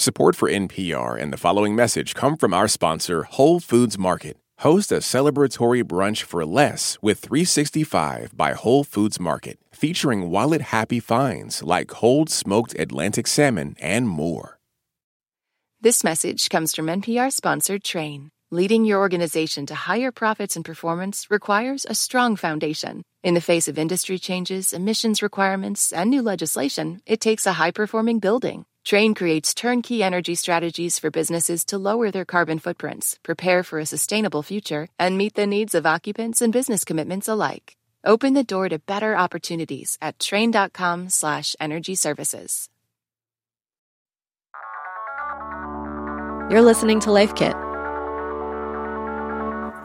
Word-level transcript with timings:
Support 0.00 0.34
for 0.34 0.48
NPR 0.48 1.20
and 1.20 1.30
the 1.30 1.36
following 1.36 1.76
message 1.76 2.14
come 2.14 2.38
from 2.38 2.54
our 2.54 2.68
sponsor, 2.68 3.24
Whole 3.24 3.60
Foods 3.60 3.98
Market. 3.98 4.38
Host 4.60 4.90
a 4.90 5.02
celebratory 5.02 5.84
brunch 5.84 6.22
for 6.22 6.46
less 6.46 6.96
with 7.02 7.18
365 7.18 8.34
by 8.34 8.54
Whole 8.54 8.82
Foods 8.82 9.20
Market, 9.20 9.58
featuring 9.70 10.30
wallet 10.30 10.62
happy 10.62 11.00
finds 11.00 11.62
like 11.62 11.88
cold 11.88 12.30
smoked 12.30 12.74
Atlantic 12.78 13.26
salmon 13.26 13.76
and 13.78 14.08
more. 14.08 14.58
This 15.82 16.02
message 16.02 16.48
comes 16.48 16.74
from 16.74 16.86
NPR 16.86 17.30
sponsored 17.30 17.84
Trane. 17.84 18.30
Leading 18.50 18.86
your 18.86 19.00
organization 19.00 19.66
to 19.66 19.74
higher 19.74 20.10
profits 20.10 20.56
and 20.56 20.64
performance 20.64 21.30
requires 21.30 21.84
a 21.84 21.94
strong 21.94 22.36
foundation. 22.36 23.02
In 23.22 23.34
the 23.34 23.42
face 23.42 23.68
of 23.68 23.78
industry 23.78 24.18
changes, 24.18 24.72
emissions 24.72 25.20
requirements, 25.20 25.92
and 25.92 26.08
new 26.08 26.22
legislation, 26.22 27.02
it 27.04 27.20
takes 27.20 27.44
a 27.44 27.52
high 27.52 27.70
performing 27.70 28.18
building. 28.18 28.64
Trane 28.86 29.14
creates 29.14 29.54
turnkey 29.54 30.02
energy 30.02 30.34
strategies 30.34 30.98
for 30.98 31.10
businesses 31.10 31.64
to 31.66 31.78
lower 31.78 32.10
their 32.10 32.24
carbon 32.24 32.58
footprints, 32.58 33.18
prepare 33.22 33.62
for 33.62 33.78
a 33.78 33.86
sustainable 33.86 34.42
future, 34.42 34.88
and 34.98 35.16
meet 35.16 35.34
the 35.34 35.46
needs 35.46 35.74
of 35.74 35.86
occupants 35.86 36.42
and 36.42 36.52
business 36.52 36.84
commitments 36.84 37.28
alike. 37.28 37.76
Open 38.04 38.34
the 38.34 38.44
door 38.44 38.68
to 38.68 38.78
better 38.78 39.16
opportunities 39.16 39.98
at 40.00 40.18
trane.com/slash 40.18 41.54
energy 41.60 41.94
services. 41.94 42.68
You're 46.50 46.62
listening 46.62 47.00
to 47.00 47.12
Life 47.12 47.34
Kit 47.34 47.52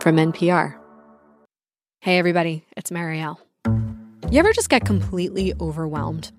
from 0.01 0.15
NPR. 0.17 0.79
Hey, 1.99 2.17
everybody, 2.17 2.65
it's 2.77 2.89
Marielle. 2.91 3.37
You 4.31 4.39
ever 4.39 4.53
just 4.53 4.69
get 4.69 4.85
completely 4.85 5.53
overwhelmed? 5.59 6.31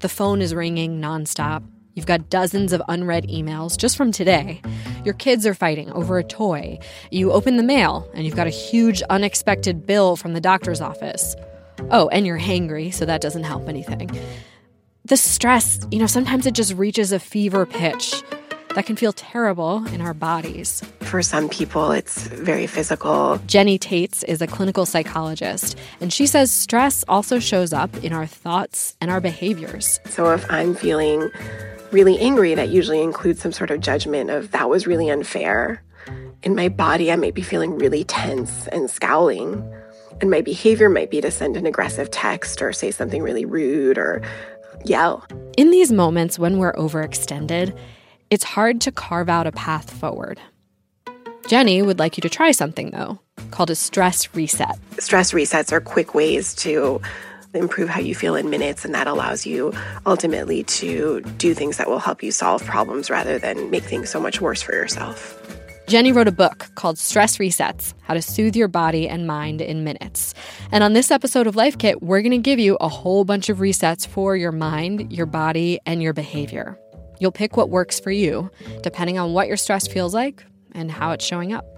The 0.00 0.08
phone 0.08 0.40
is 0.40 0.54
ringing 0.54 1.00
nonstop. 1.00 1.62
You've 1.98 2.06
got 2.06 2.30
dozens 2.30 2.72
of 2.72 2.80
unread 2.86 3.26
emails 3.26 3.76
just 3.76 3.96
from 3.96 4.12
today. 4.12 4.62
Your 5.04 5.14
kids 5.14 5.44
are 5.48 5.52
fighting 5.52 5.90
over 5.90 6.16
a 6.16 6.22
toy. 6.22 6.78
You 7.10 7.32
open 7.32 7.56
the 7.56 7.64
mail 7.64 8.08
and 8.14 8.24
you've 8.24 8.36
got 8.36 8.46
a 8.46 8.50
huge 8.50 9.02
unexpected 9.10 9.84
bill 9.84 10.14
from 10.14 10.32
the 10.32 10.40
doctor's 10.40 10.80
office. 10.80 11.34
Oh, 11.90 12.06
and 12.10 12.24
you're 12.24 12.38
hangry, 12.38 12.94
so 12.94 13.04
that 13.04 13.20
doesn't 13.20 13.42
help 13.42 13.68
anything. 13.68 14.12
The 15.06 15.16
stress, 15.16 15.80
you 15.90 15.98
know, 15.98 16.06
sometimes 16.06 16.46
it 16.46 16.54
just 16.54 16.72
reaches 16.74 17.10
a 17.10 17.18
fever 17.18 17.66
pitch 17.66 18.22
that 18.76 18.86
can 18.86 18.94
feel 18.94 19.12
terrible 19.12 19.84
in 19.86 20.00
our 20.00 20.14
bodies. 20.14 20.84
For 21.00 21.20
some 21.20 21.48
people, 21.48 21.90
it's 21.90 22.28
very 22.28 22.68
physical. 22.68 23.40
Jenny 23.48 23.76
Taitz 23.76 24.22
is 24.22 24.40
a 24.40 24.46
clinical 24.46 24.86
psychologist, 24.86 25.76
and 26.00 26.12
she 26.12 26.26
says 26.26 26.52
stress 26.52 27.04
also 27.08 27.40
shows 27.40 27.72
up 27.72 28.04
in 28.04 28.12
our 28.12 28.26
thoughts 28.26 28.96
and 29.00 29.10
our 29.10 29.20
behaviors. 29.20 29.98
So 30.04 30.32
if 30.32 30.48
I'm 30.48 30.76
feeling 30.76 31.28
really 31.90 32.18
angry, 32.18 32.54
that 32.54 32.68
usually 32.68 33.02
includes 33.02 33.40
some 33.40 33.52
sort 33.52 33.70
of 33.70 33.80
judgment 33.80 34.30
of 34.30 34.50
that 34.50 34.68
was 34.68 34.86
really 34.86 35.08
unfair. 35.10 35.82
In 36.42 36.54
my 36.54 36.68
body, 36.68 37.10
I 37.10 37.16
might 37.16 37.34
be 37.34 37.42
feeling 37.42 37.78
really 37.78 38.04
tense 38.04 38.68
and 38.68 38.90
scowling. 38.90 39.68
And 40.20 40.30
my 40.30 40.40
behavior 40.40 40.88
might 40.88 41.10
be 41.10 41.20
to 41.20 41.30
send 41.30 41.56
an 41.56 41.66
aggressive 41.66 42.10
text 42.10 42.60
or 42.62 42.72
say 42.72 42.90
something 42.90 43.22
really 43.22 43.44
rude 43.44 43.98
or 43.98 44.22
yell. 44.84 45.26
In 45.56 45.70
these 45.70 45.92
moments 45.92 46.38
when 46.38 46.58
we're 46.58 46.72
overextended, 46.74 47.76
it's 48.30 48.44
hard 48.44 48.80
to 48.82 48.92
carve 48.92 49.28
out 49.28 49.46
a 49.46 49.52
path 49.52 49.90
forward. 49.90 50.40
Jenny 51.46 51.80
would 51.80 51.98
like 51.98 52.16
you 52.16 52.20
to 52.20 52.28
try 52.28 52.50
something, 52.50 52.90
though, 52.90 53.18
called 53.50 53.70
a 53.70 53.74
stress 53.74 54.34
reset. 54.34 54.78
Stress 54.98 55.32
resets 55.32 55.72
are 55.72 55.80
quick 55.80 56.14
ways 56.14 56.54
to 56.56 57.00
improve 57.54 57.88
how 57.88 58.00
you 58.00 58.14
feel 58.14 58.34
in 58.34 58.50
minutes, 58.50 58.84
and 58.84 58.94
that 58.94 59.06
allows 59.06 59.46
you 59.46 59.72
ultimately 60.06 60.64
to 60.64 61.20
do 61.38 61.54
things 61.54 61.76
that 61.78 61.88
will 61.88 61.98
help 61.98 62.22
you 62.22 62.30
solve 62.30 62.64
problems 62.64 63.10
rather 63.10 63.38
than 63.38 63.70
make 63.70 63.84
things 63.84 64.10
so 64.10 64.20
much 64.20 64.40
worse 64.40 64.62
for 64.62 64.72
yourself. 64.72 65.34
Jenny 65.88 66.12
wrote 66.12 66.28
a 66.28 66.32
book 66.32 66.68
called 66.74 66.98
Stress 66.98 67.38
Resets 67.38 67.94
How 68.02 68.12
to 68.12 68.20
Soothe 68.20 68.54
Your 68.54 68.68
Body 68.68 69.08
and 69.08 69.26
Mind 69.26 69.62
in 69.62 69.84
Minutes. 69.84 70.34
And 70.70 70.84
on 70.84 70.92
this 70.92 71.10
episode 71.10 71.46
of 71.46 71.56
Life 71.56 71.78
Kit, 71.78 72.02
we're 72.02 72.20
going 72.20 72.32
to 72.32 72.36
give 72.36 72.58
you 72.58 72.76
a 72.78 72.88
whole 72.88 73.24
bunch 73.24 73.48
of 73.48 73.56
resets 73.58 74.06
for 74.06 74.36
your 74.36 74.52
mind, 74.52 75.10
your 75.10 75.24
body, 75.24 75.80
and 75.86 76.02
your 76.02 76.12
behavior. 76.12 76.78
You'll 77.20 77.32
pick 77.32 77.56
what 77.56 77.70
works 77.70 77.98
for 77.98 78.10
you, 78.10 78.50
depending 78.82 79.18
on 79.18 79.32
what 79.32 79.48
your 79.48 79.56
stress 79.56 79.88
feels 79.88 80.12
like 80.12 80.44
and 80.72 80.90
how 80.90 81.12
it's 81.12 81.24
showing 81.24 81.54
up. 81.54 81.77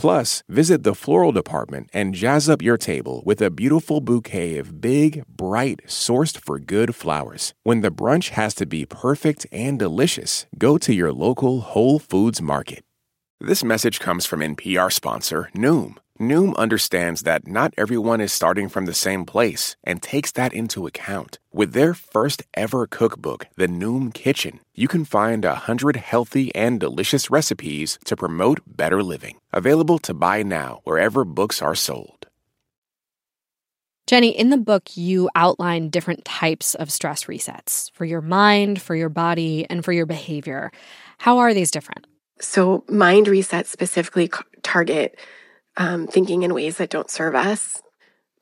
Plus, 0.00 0.42
visit 0.48 0.82
the 0.82 0.94
floral 0.94 1.30
department 1.30 1.90
and 1.92 2.14
jazz 2.14 2.48
up 2.48 2.62
your 2.62 2.78
table 2.78 3.22
with 3.26 3.42
a 3.42 3.50
beautiful 3.50 4.00
bouquet 4.00 4.56
of 4.56 4.80
big, 4.80 5.22
bright, 5.28 5.82
sourced 5.86 6.38
for 6.38 6.58
good 6.58 6.94
flowers. 6.94 7.52
When 7.64 7.82
the 7.82 7.90
brunch 7.90 8.30
has 8.30 8.54
to 8.54 8.64
be 8.64 8.86
perfect 8.86 9.46
and 9.52 9.78
delicious, 9.78 10.46
go 10.56 10.78
to 10.78 10.94
your 10.94 11.12
local 11.12 11.60
Whole 11.60 11.98
Foods 11.98 12.40
Market. 12.40 12.82
This 13.42 13.62
message 13.62 14.00
comes 14.00 14.24
from 14.24 14.40
NPR 14.40 14.90
sponsor 14.90 15.50
Noom. 15.54 15.96
Noom 16.20 16.54
understands 16.56 17.22
that 17.22 17.48
not 17.48 17.72
everyone 17.78 18.20
is 18.20 18.30
starting 18.30 18.68
from 18.68 18.84
the 18.84 18.92
same 18.92 19.24
place 19.24 19.74
and 19.82 20.02
takes 20.02 20.30
that 20.32 20.52
into 20.52 20.86
account. 20.86 21.38
With 21.50 21.72
their 21.72 21.94
first 21.94 22.42
ever 22.52 22.86
cookbook, 22.86 23.46
The 23.56 23.68
Noom 23.68 24.12
Kitchen, 24.12 24.60
you 24.74 24.86
can 24.86 25.06
find 25.06 25.46
a 25.46 25.54
hundred 25.54 25.96
healthy 25.96 26.54
and 26.54 26.78
delicious 26.78 27.30
recipes 27.30 27.98
to 28.04 28.16
promote 28.16 28.60
better 28.66 29.02
living. 29.02 29.38
Available 29.54 29.98
to 30.00 30.12
buy 30.12 30.42
now 30.42 30.80
wherever 30.84 31.24
books 31.24 31.62
are 31.62 31.74
sold. 31.74 32.26
Jenny, 34.06 34.36
in 34.38 34.50
the 34.50 34.58
book, 34.58 34.94
you 34.98 35.30
outline 35.34 35.88
different 35.88 36.26
types 36.26 36.74
of 36.74 36.90
stress 36.90 37.24
resets 37.24 37.90
for 37.94 38.04
your 38.04 38.20
mind, 38.20 38.82
for 38.82 38.94
your 38.94 39.08
body, 39.08 39.64
and 39.70 39.82
for 39.82 39.92
your 39.92 40.04
behavior. 40.04 40.70
How 41.16 41.38
are 41.38 41.54
these 41.54 41.70
different? 41.70 42.06
So, 42.40 42.84
mind 42.88 43.26
resets 43.26 43.68
specifically 43.68 44.30
target 44.62 45.18
um, 45.76 46.06
thinking 46.06 46.42
in 46.42 46.54
ways 46.54 46.76
that 46.78 46.90
don't 46.90 47.10
serve 47.10 47.34
us. 47.34 47.82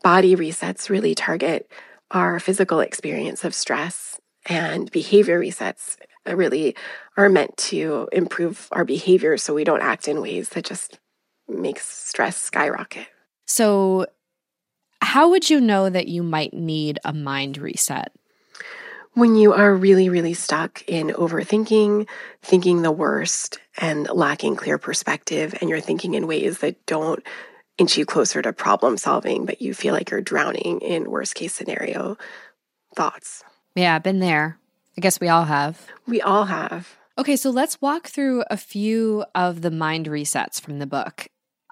Body 0.03 0.37
resets 0.37 0.89
really 0.89 1.15
target 1.15 1.71
our 2.11 2.41
physical 2.41 2.81
experience 2.81 3.45
of 3.45 3.55
stress, 3.55 4.19
and 4.47 4.91
behavior 4.91 5.41
resets 5.41 5.97
really 6.27 6.75
are 7.17 7.29
meant 7.29 7.57
to 7.57 8.09
improve 8.13 8.69
our 8.73 8.85
behavior 8.85 9.37
so 9.37 9.55
we 9.55 9.65
don't 9.65 9.83
act 9.83 10.09
in 10.09 10.21
ways 10.21 10.51
that 10.51 10.65
just 10.65 10.99
makes 11.49 11.87
stress 11.87 12.37
skyrocket. 12.37 13.07
So, 13.47 14.07
how 15.01 15.31
would 15.31 15.49
you 15.49 15.61
know 15.61 15.89
that 15.89 16.09
you 16.09 16.23
might 16.23 16.53
need 16.55 16.99
a 17.05 17.13
mind 17.13 17.59
reset? 17.59 18.13
When 19.19 19.35
you 19.35 19.53
are 19.53 19.75
really, 19.75 20.09
really 20.09 20.33
stuck 20.33 20.85
in 20.87 21.09
overthinking, 21.09 22.07
thinking 22.41 22.83
the 22.83 22.93
worst, 22.93 23.59
and 23.77 24.09
lacking 24.09 24.55
clear 24.55 24.79
perspective, 24.79 25.57
and 25.61 25.69
you're 25.69 25.81
thinking 25.81 26.15
in 26.15 26.29
ways 26.29 26.59
that 26.59 26.87
don't 26.87 27.21
inch 27.79 27.99
you 27.99 28.07
closer 28.07 28.41
to 28.43 28.53
problem 28.53 28.97
solving, 28.97 29.45
but 29.45 29.61
you 29.61 29.75
feel 29.75 29.93
like 29.93 30.13
you're 30.13 30.21
drowning 30.21 30.81
in 30.83 31.11
worst 31.11 31.35
case 31.35 31.53
scenario 31.53 32.17
thoughts. 32.95 33.43
Yeah, 33.75 33.97
I've 33.97 34.05
been 34.05 34.21
there. 34.21 34.57
I 34.97 35.01
guess 35.01 35.19
we 35.19 35.27
all 35.27 35.47
have. 35.47 35.85
We 36.07 36.21
all 36.21 36.45
have. 36.45 36.97
Okay, 37.19 37.35
so 37.35 37.51
let's 37.51 37.83
walk 37.83 38.07
through 38.07 38.45
a 38.49 38.57
few 38.57 39.25
of 39.35 39.63
the 39.63 39.73
mind 39.73 40.07
resets 40.07 40.61
from 40.61 40.79
the 40.79 40.87
book. 40.87 41.27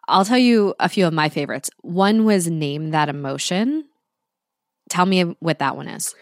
I'll 0.08 0.24
tell 0.24 0.36
you 0.36 0.74
a 0.80 0.88
few 0.88 1.06
of 1.06 1.12
my 1.12 1.28
favorites. 1.28 1.70
One 1.82 2.24
was 2.24 2.48
name 2.48 2.90
that 2.90 3.08
emotion. 3.08 3.84
Tell 4.90 5.06
me 5.06 5.22
what 5.38 5.60
that 5.60 5.76
one 5.76 5.86
is 5.86 6.12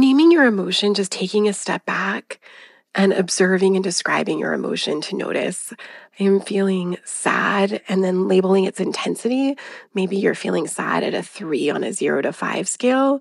naming 0.00 0.30
your 0.30 0.44
emotion, 0.44 0.94
just 0.94 1.12
taking 1.12 1.48
a 1.48 1.52
step 1.52 1.84
back 1.84 2.40
and 2.94 3.12
observing 3.12 3.76
and 3.76 3.84
describing 3.84 4.38
your 4.38 4.52
emotion 4.52 5.00
to 5.02 5.16
notice 5.16 5.72
I 6.18 6.24
am 6.24 6.40
feeling 6.40 6.96
sad 7.04 7.80
and 7.88 8.02
then 8.02 8.26
labeling 8.26 8.64
its 8.64 8.80
intensity. 8.80 9.56
Maybe 9.94 10.16
you're 10.16 10.34
feeling 10.34 10.66
sad 10.66 11.04
at 11.04 11.14
a 11.14 11.22
three 11.22 11.70
on 11.70 11.84
a 11.84 11.92
zero 11.92 12.22
to 12.22 12.32
five 12.32 12.68
scale 12.68 13.20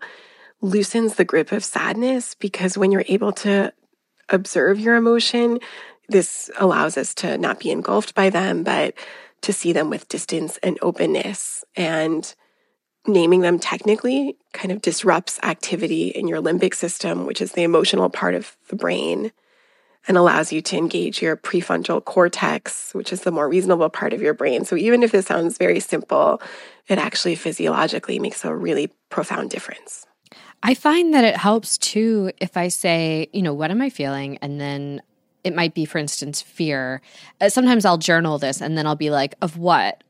loosens 0.61 1.15
the 1.15 1.25
grip 1.25 1.51
of 1.51 1.63
sadness 1.63 2.33
because 2.33 2.77
when 2.77 2.91
you're 2.91 3.05
able 3.07 3.31
to 3.31 3.71
observe 4.29 4.79
your 4.79 4.95
emotion, 4.95 5.59
this 6.09 6.49
allows 6.57 6.97
us 6.97 7.13
to 7.15 7.37
not 7.37 7.59
be 7.59 7.69
engulfed 7.69 8.15
by 8.15 8.29
them, 8.29 8.63
but 8.63 8.95
to 9.41 9.53
see 9.53 9.71
them 9.71 9.89
with 9.89 10.07
distance 10.07 10.57
and 10.63 10.79
openness. 10.81 11.63
And 11.75 12.33
naming 13.07 13.41
them 13.41 13.57
technically 13.57 14.37
kind 14.53 14.71
of 14.71 14.81
disrupts 14.81 15.39
activity 15.43 16.09
in 16.09 16.27
your 16.27 16.41
limbic 16.41 16.75
system, 16.75 17.25
which 17.25 17.41
is 17.41 17.53
the 17.53 17.63
emotional 17.63 18.09
part 18.09 18.35
of 18.35 18.57
the 18.67 18.75
brain 18.75 19.31
and 20.07 20.17
allows 20.17 20.53
you 20.53 20.61
to 20.61 20.77
engage 20.77 21.21
your 21.21 21.35
prefrontal 21.35 22.03
cortex, 22.03 22.93
which 22.93 23.11
is 23.11 23.21
the 23.21 23.31
more 23.31 23.49
reasonable 23.49 23.89
part 23.89 24.13
of 24.13 24.21
your 24.21 24.33
brain. 24.33 24.63
So 24.63 24.75
even 24.75 25.03
if 25.03 25.11
this 25.11 25.25
sounds 25.25 25.57
very 25.57 25.79
simple, 25.79 26.41
it 26.87 26.97
actually 26.97 27.35
physiologically 27.35 28.17
makes 28.19 28.45
a 28.45 28.55
really 28.55 28.87
profound 29.09 29.49
difference. 29.49 30.05
I 30.63 30.73
find 30.73 31.13
that 31.13 31.23
it 31.23 31.35
helps 31.35 31.77
too 31.77 32.31
if 32.39 32.57
I 32.57 32.69
say, 32.69 33.29
you 33.33 33.41
know, 33.41 33.53
what 33.53 33.69
am 33.69 33.81
I 33.81 33.89
feeling? 33.89 34.37
And 34.37 34.59
then 34.59 35.01
it 35.43 35.53
might 35.53 35.73
be, 35.73 35.85
for 35.85 35.97
instance, 35.97 36.41
fear. 36.41 37.01
Uh, 37.39 37.49
sometimes 37.49 37.85
I'll 37.85 37.97
journal 37.97 38.37
this 38.37 38.61
and 38.61 38.77
then 38.77 38.87
I'll 38.87 38.95
be 38.95 39.09
like, 39.09 39.35
of 39.41 39.57
what? 39.57 40.03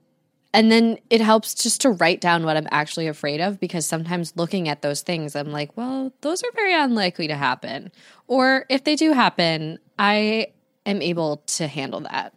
And 0.57 0.71
then 0.71 0.97
it 1.11 1.21
helps 1.21 1.53
just 1.53 1.81
to 1.81 1.91
write 1.91 2.19
down 2.19 2.43
what 2.43 2.57
I'm 2.57 2.67
actually 2.71 3.05
afraid 3.05 3.41
of 3.41 3.59
because 3.59 3.85
sometimes 3.85 4.33
looking 4.35 4.67
at 4.67 4.81
those 4.81 5.03
things, 5.03 5.35
I'm 5.35 5.51
like, 5.51 5.77
well, 5.77 6.11
those 6.21 6.41
are 6.41 6.51
very 6.55 6.73
unlikely 6.73 7.27
to 7.27 7.35
happen. 7.35 7.91
Or 8.25 8.65
if 8.67 8.83
they 8.83 8.95
do 8.95 9.13
happen, 9.13 9.77
I 9.99 10.47
am 10.83 11.03
able 11.03 11.43
to 11.45 11.67
handle 11.67 11.99
that. 11.99 12.33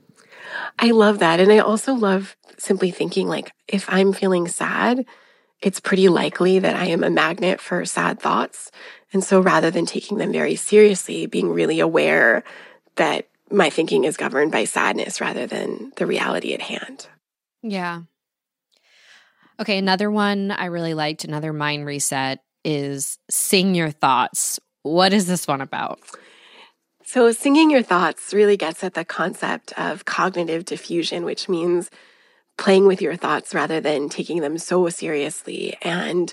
I 0.79 0.91
love 0.91 1.21
that. 1.21 1.41
And 1.41 1.51
I 1.51 1.61
also 1.61 1.95
love 1.95 2.37
simply 2.59 2.91
thinking 2.91 3.27
like, 3.27 3.53
if 3.67 3.87
I'm 3.89 4.13
feeling 4.13 4.49
sad, 4.49 5.07
it's 5.63 5.81
pretty 5.81 6.11
likely 6.11 6.59
that 6.59 6.77
I 6.77 6.89
am 6.89 7.03
a 7.03 7.09
magnet 7.09 7.59
for 7.59 7.87
sad 7.87 8.21
thoughts. 8.21 8.71
And 9.15 9.25
so 9.25 9.41
rather 9.41 9.71
than 9.71 9.87
taking 9.87 10.19
them 10.19 10.31
very 10.31 10.57
seriously, 10.57 11.25
being 11.25 11.49
really 11.49 11.81
aware 11.81 12.45
that 12.97 13.29
my 13.51 13.71
thinking 13.71 14.05
is 14.05 14.19
governed 14.19 14.53
by 14.53 14.65
sadness 14.65 15.23
rather 15.23 15.47
than 15.47 15.93
the 15.97 16.05
reality 16.05 16.53
at 16.53 16.61
hand. 16.61 17.07
Yeah. 17.63 18.03
Okay, 19.61 19.77
another 19.77 20.11
one 20.11 20.51
I 20.51 20.67
really 20.67 20.95
liked, 20.95 21.25
another 21.25 21.53
mind 21.53 21.85
reset 21.85 22.39
is 22.65 23.19
sing 23.31 23.75
your 23.75 23.91
thoughts. 23.91 24.59
What 24.83 25.13
is 25.13 25.27
this 25.27 25.47
one 25.47 25.61
about? 25.61 26.01
So, 27.05 27.31
singing 27.33 27.71
your 27.71 27.83
thoughts 27.83 28.33
really 28.33 28.57
gets 28.57 28.83
at 28.83 28.95
the 28.95 29.05
concept 29.05 29.75
of 29.79 30.07
cognitive 30.07 30.65
defusion, 30.65 31.25
which 31.25 31.49
means 31.49 31.91
playing 32.57 32.87
with 32.87 33.03
your 33.03 33.17
thoughts 33.17 33.53
rather 33.53 33.81
than 33.81 34.09
taking 34.09 34.41
them 34.41 34.57
so 34.57 34.89
seriously. 34.89 35.77
And 35.83 36.33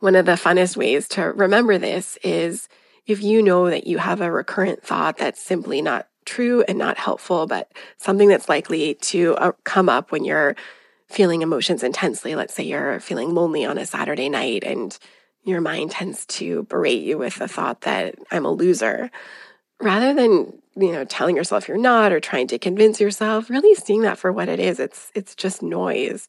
one 0.00 0.16
of 0.16 0.26
the 0.26 0.32
funnest 0.32 0.76
ways 0.76 1.06
to 1.08 1.26
remember 1.26 1.78
this 1.78 2.18
is 2.24 2.68
if 3.06 3.22
you 3.22 3.42
know 3.42 3.70
that 3.70 3.86
you 3.86 3.98
have 3.98 4.20
a 4.20 4.32
recurrent 4.32 4.82
thought 4.82 5.18
that's 5.18 5.40
simply 5.40 5.82
not 5.82 6.08
true 6.24 6.62
and 6.62 6.78
not 6.78 6.98
helpful, 6.98 7.46
but 7.46 7.70
something 7.98 8.28
that's 8.28 8.48
likely 8.48 8.94
to 8.94 9.36
uh, 9.36 9.52
come 9.64 9.88
up 9.88 10.10
when 10.10 10.24
you're 10.24 10.56
feeling 11.10 11.42
emotions 11.42 11.82
intensely. 11.82 12.34
Let's 12.34 12.54
say 12.54 12.62
you're 12.62 13.00
feeling 13.00 13.34
lonely 13.34 13.64
on 13.64 13.78
a 13.78 13.86
Saturday 13.86 14.28
night 14.28 14.62
and 14.64 14.96
your 15.42 15.60
mind 15.60 15.90
tends 15.90 16.24
to 16.26 16.62
berate 16.64 17.02
you 17.02 17.18
with 17.18 17.36
the 17.36 17.48
thought 17.48 17.82
that 17.82 18.14
I'm 18.30 18.46
a 18.46 18.50
loser 18.52 19.10
rather 19.80 20.14
than 20.14 20.60
you 20.76 20.92
know 20.92 21.04
telling 21.04 21.36
yourself 21.36 21.66
you're 21.66 21.78
not 21.78 22.12
or 22.12 22.20
trying 22.20 22.46
to 22.48 22.58
convince 22.58 23.00
yourself 23.00 23.50
really 23.50 23.74
seeing 23.74 24.02
that 24.02 24.18
for 24.18 24.30
what 24.30 24.48
it 24.48 24.60
is 24.60 24.78
it's 24.78 25.10
it's 25.14 25.34
just 25.34 25.62
noise 25.62 26.28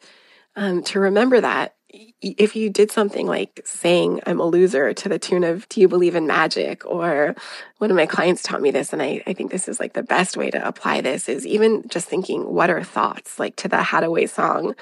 um, 0.56 0.84
to 0.84 1.00
remember 1.00 1.40
that 1.42 1.76
if 2.22 2.56
you 2.56 2.70
did 2.70 2.90
something 2.90 3.28
like 3.28 3.62
saying 3.66 4.22
i'm 4.26 4.40
a 4.40 4.46
loser 4.46 4.94
to 4.94 5.10
the 5.10 5.20
tune 5.20 5.44
of 5.44 5.68
do 5.68 5.82
you 5.82 5.90
believe 5.90 6.16
in 6.16 6.26
magic 6.26 6.86
or 6.86 7.36
one 7.80 7.92
of 7.92 7.98
my 7.98 8.06
clients 8.06 8.42
taught 8.42 8.62
me 8.62 8.72
this 8.72 8.94
and 8.94 9.02
I, 9.02 9.22
I 9.28 9.34
think 9.34 9.52
this 9.52 9.68
is 9.68 9.78
like 9.78 9.92
the 9.92 10.04
best 10.04 10.38
way 10.38 10.50
to 10.52 10.68
apply 10.68 11.02
this 11.02 11.28
is 11.28 11.46
even 11.46 11.84
just 11.90 12.08
thinking 12.08 12.46
what 12.54 12.70
are 12.70 12.84
thoughts 12.84 13.40
like 13.40 13.58
to 13.58 13.68
the 13.68 13.78
Haddaway 13.78 14.30
song 14.30 14.76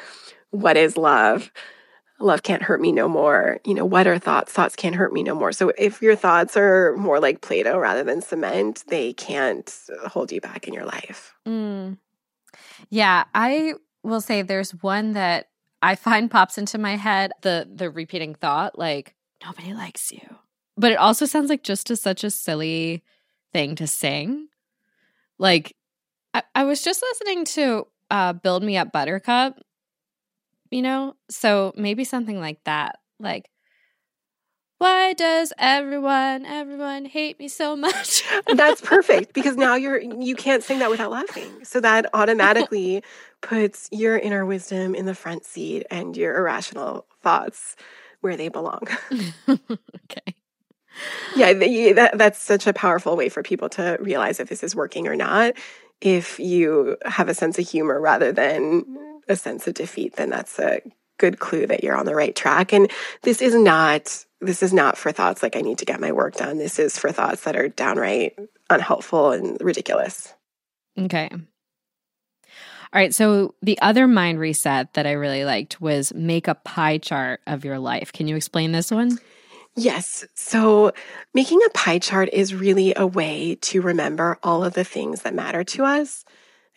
what 0.51 0.77
is 0.77 0.97
love 0.97 1.51
love 2.19 2.43
can't 2.43 2.61
hurt 2.61 2.81
me 2.81 2.91
no 2.91 3.07
more. 3.07 3.59
You 3.65 3.73
know, 3.73 3.85
what 3.85 4.07
are 4.07 4.19
thoughts? 4.19 4.51
Thoughts 4.51 4.75
can't 4.75 4.95
hurt 4.95 5.13
me 5.13 5.23
no 5.23 5.35
more. 5.35 5.51
So 5.51 5.71
if 5.77 6.01
your 6.01 6.15
thoughts 6.15 6.57
are 6.57 6.95
more 6.97 7.19
like 7.19 7.41
Play 7.41 7.63
Doh 7.63 7.77
rather 7.77 8.03
than 8.03 8.21
cement, 8.21 8.83
they 8.87 9.13
can't 9.13 9.73
hold 10.07 10.31
you 10.31 10.41
back 10.41 10.67
in 10.67 10.73
your 10.73 10.85
life. 10.85 11.33
Mm. 11.47 11.97
Yeah, 12.89 13.25
I 13.33 13.75
will 14.03 14.21
say 14.21 14.41
there's 14.41 14.71
one 14.71 15.13
that 15.13 15.47
I 15.81 15.95
find 15.95 16.29
pops 16.29 16.57
into 16.57 16.77
my 16.77 16.95
head 16.95 17.31
the 17.41 17.67
the 17.73 17.89
repeating 17.89 18.35
thought 18.35 18.77
like 18.77 19.15
nobody 19.43 19.73
likes 19.73 20.11
you. 20.11 20.21
But 20.77 20.91
it 20.91 20.97
also 20.97 21.25
sounds 21.25 21.49
like 21.49 21.63
just 21.63 21.89
a, 21.91 21.95
such 21.95 22.23
a 22.23 22.31
silly 22.31 23.03
thing 23.53 23.75
to 23.75 23.87
sing. 23.87 24.47
Like 25.37 25.75
I, 26.33 26.43
I 26.55 26.63
was 26.63 26.81
just 26.81 27.01
listening 27.01 27.45
to 27.45 27.87
uh, 28.11 28.33
Build 28.33 28.63
Me 28.63 28.77
Up 28.77 28.91
Buttercup 28.91 29.59
you 30.71 30.81
know? 30.81 31.15
So 31.29 31.73
maybe 31.75 32.03
something 32.03 32.39
like 32.39 32.63
that. 32.65 32.99
Like, 33.19 33.49
why 35.09 35.13
does 35.13 35.51
everyone 35.57 36.45
everyone 36.45 37.03
hate 37.05 37.39
me 37.39 37.47
so 37.47 37.75
much? 37.75 38.23
That's 38.55 38.79
perfect 38.79 39.33
because 39.33 39.55
now 39.57 39.73
you're 39.73 39.99
you 39.99 40.35
can't 40.35 40.63
sing 40.63 40.77
that 40.79 40.91
without 40.91 41.09
laughing. 41.09 41.65
So 41.65 41.79
that 41.79 42.05
automatically 42.13 43.03
puts 43.41 43.89
your 43.91 44.19
inner 44.19 44.45
wisdom 44.45 44.93
in 44.93 45.07
the 45.07 45.15
front 45.15 45.45
seat 45.45 45.87
and 45.89 46.15
your 46.15 46.37
irrational 46.37 47.07
thoughts 47.23 47.75
where 48.21 48.37
they 48.37 48.49
belong. 48.49 48.87
Okay. 50.11 50.35
Yeah 51.35 51.53
that, 51.93 52.17
that's 52.17 52.39
such 52.39 52.65
a 52.65 52.73
powerful 52.73 53.15
way 53.15 53.29
for 53.29 53.43
people 53.43 53.69
to 53.69 53.97
realize 53.99 54.39
if 54.39 54.49
this 54.49 54.63
is 54.63 54.75
working 54.75 55.07
or 55.07 55.15
not. 55.15 55.53
If 56.01 56.39
you 56.39 56.97
have 57.05 57.29
a 57.29 57.33
sense 57.33 57.57
of 57.59 57.67
humor 57.67 57.99
rather 58.01 58.31
than 58.31 58.85
a 59.27 59.35
sense 59.35 59.67
of 59.67 59.75
defeat, 59.75 60.15
then 60.15 60.29
that's 60.29 60.57
a 60.59 60.81
good 61.19 61.39
clue 61.39 61.67
that 61.67 61.83
you're 61.83 61.95
on 61.95 62.07
the 62.07 62.15
right 62.15 62.35
track. 62.35 62.73
And 62.73 62.89
this 63.21 63.41
is 63.41 63.53
not 63.53 64.25
this 64.41 64.63
is 64.63 64.73
not 64.73 64.97
for 64.97 65.11
thoughts 65.11 65.43
like 65.43 65.55
I 65.55 65.61
need 65.61 65.79
to 65.79 65.85
get 65.85 65.99
my 65.99 66.11
work 66.11 66.35
done. 66.35 66.57
This 66.57 66.79
is 66.79 66.97
for 66.97 67.11
thoughts 67.11 67.43
that 67.43 67.55
are 67.55 67.67
downright 67.67 68.39
unhelpful 68.69 69.31
and 69.31 69.57
ridiculous. 69.61 70.33
Okay. 70.97 71.29
All 71.31 72.99
right. 72.99 73.13
So 73.13 73.53
the 73.61 73.79
other 73.81 74.07
mind 74.07 74.39
reset 74.39 74.93
that 74.95 75.05
I 75.05 75.11
really 75.11 75.45
liked 75.45 75.79
was 75.79 76.13
make 76.13 76.47
a 76.47 76.55
pie 76.55 76.97
chart 76.97 77.41
of 77.45 77.63
your 77.63 77.77
life. 77.77 78.11
Can 78.11 78.27
you 78.27 78.35
explain 78.35 78.71
this 78.71 78.89
one? 78.89 79.19
Yes. 79.75 80.25
So 80.33 80.91
making 81.33 81.59
a 81.65 81.69
pie 81.69 81.99
chart 81.99 82.29
is 82.33 82.55
really 82.55 82.93
a 82.95 83.05
way 83.05 83.55
to 83.61 83.81
remember 83.81 84.39
all 84.41 84.63
of 84.63 84.73
the 84.73 84.83
things 84.83 85.21
that 85.21 85.35
matter 85.35 85.63
to 85.65 85.85
us. 85.85 86.25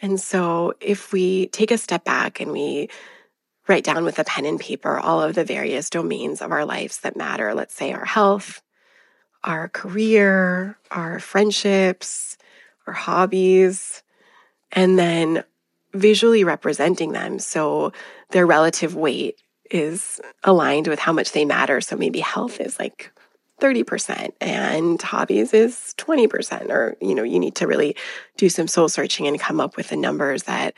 And 0.02 0.20
so 0.20 0.74
if 0.80 1.12
we 1.12 1.46
take 1.46 1.70
a 1.70 1.78
step 1.78 2.04
back 2.04 2.40
and 2.40 2.52
we 2.52 2.90
write 3.68 3.84
down 3.84 4.04
with 4.04 4.18
a 4.18 4.24
pen 4.24 4.44
and 4.44 4.58
paper 4.58 4.98
all 4.98 5.22
of 5.22 5.34
the 5.34 5.44
various 5.44 5.90
domains 5.90 6.42
of 6.42 6.50
our 6.50 6.64
lives 6.64 7.00
that 7.00 7.16
matter, 7.16 7.54
let's 7.54 7.74
say 7.74 7.92
our 7.92 8.04
health, 8.04 8.62
our 9.44 9.68
career, 9.68 10.76
our 10.90 11.18
friendships, 11.18 12.36
our 12.86 12.94
hobbies, 12.94 14.02
and 14.72 14.98
then 14.98 15.44
visually 15.94 16.42
representing 16.42 17.12
them 17.12 17.38
so 17.38 17.92
their 18.30 18.46
relative 18.46 18.94
weight 18.94 19.40
is 19.70 20.20
aligned 20.42 20.86
with 20.86 20.98
how 20.98 21.12
much 21.12 21.32
they 21.32 21.44
matter. 21.44 21.80
So 21.80 21.96
maybe 21.96 22.20
health 22.20 22.60
is 22.60 22.78
like 22.78 23.12
30% 23.60 24.32
and 24.40 25.00
hobbies 25.00 25.54
is 25.54 25.94
20% 25.96 26.68
or 26.70 26.96
you 27.00 27.14
know 27.14 27.22
you 27.22 27.38
need 27.38 27.54
to 27.54 27.66
really 27.66 27.94
do 28.36 28.48
some 28.48 28.66
soul 28.66 28.88
searching 28.88 29.26
and 29.28 29.38
come 29.38 29.60
up 29.60 29.76
with 29.76 29.88
the 29.88 29.96
numbers 29.96 30.44
that 30.44 30.74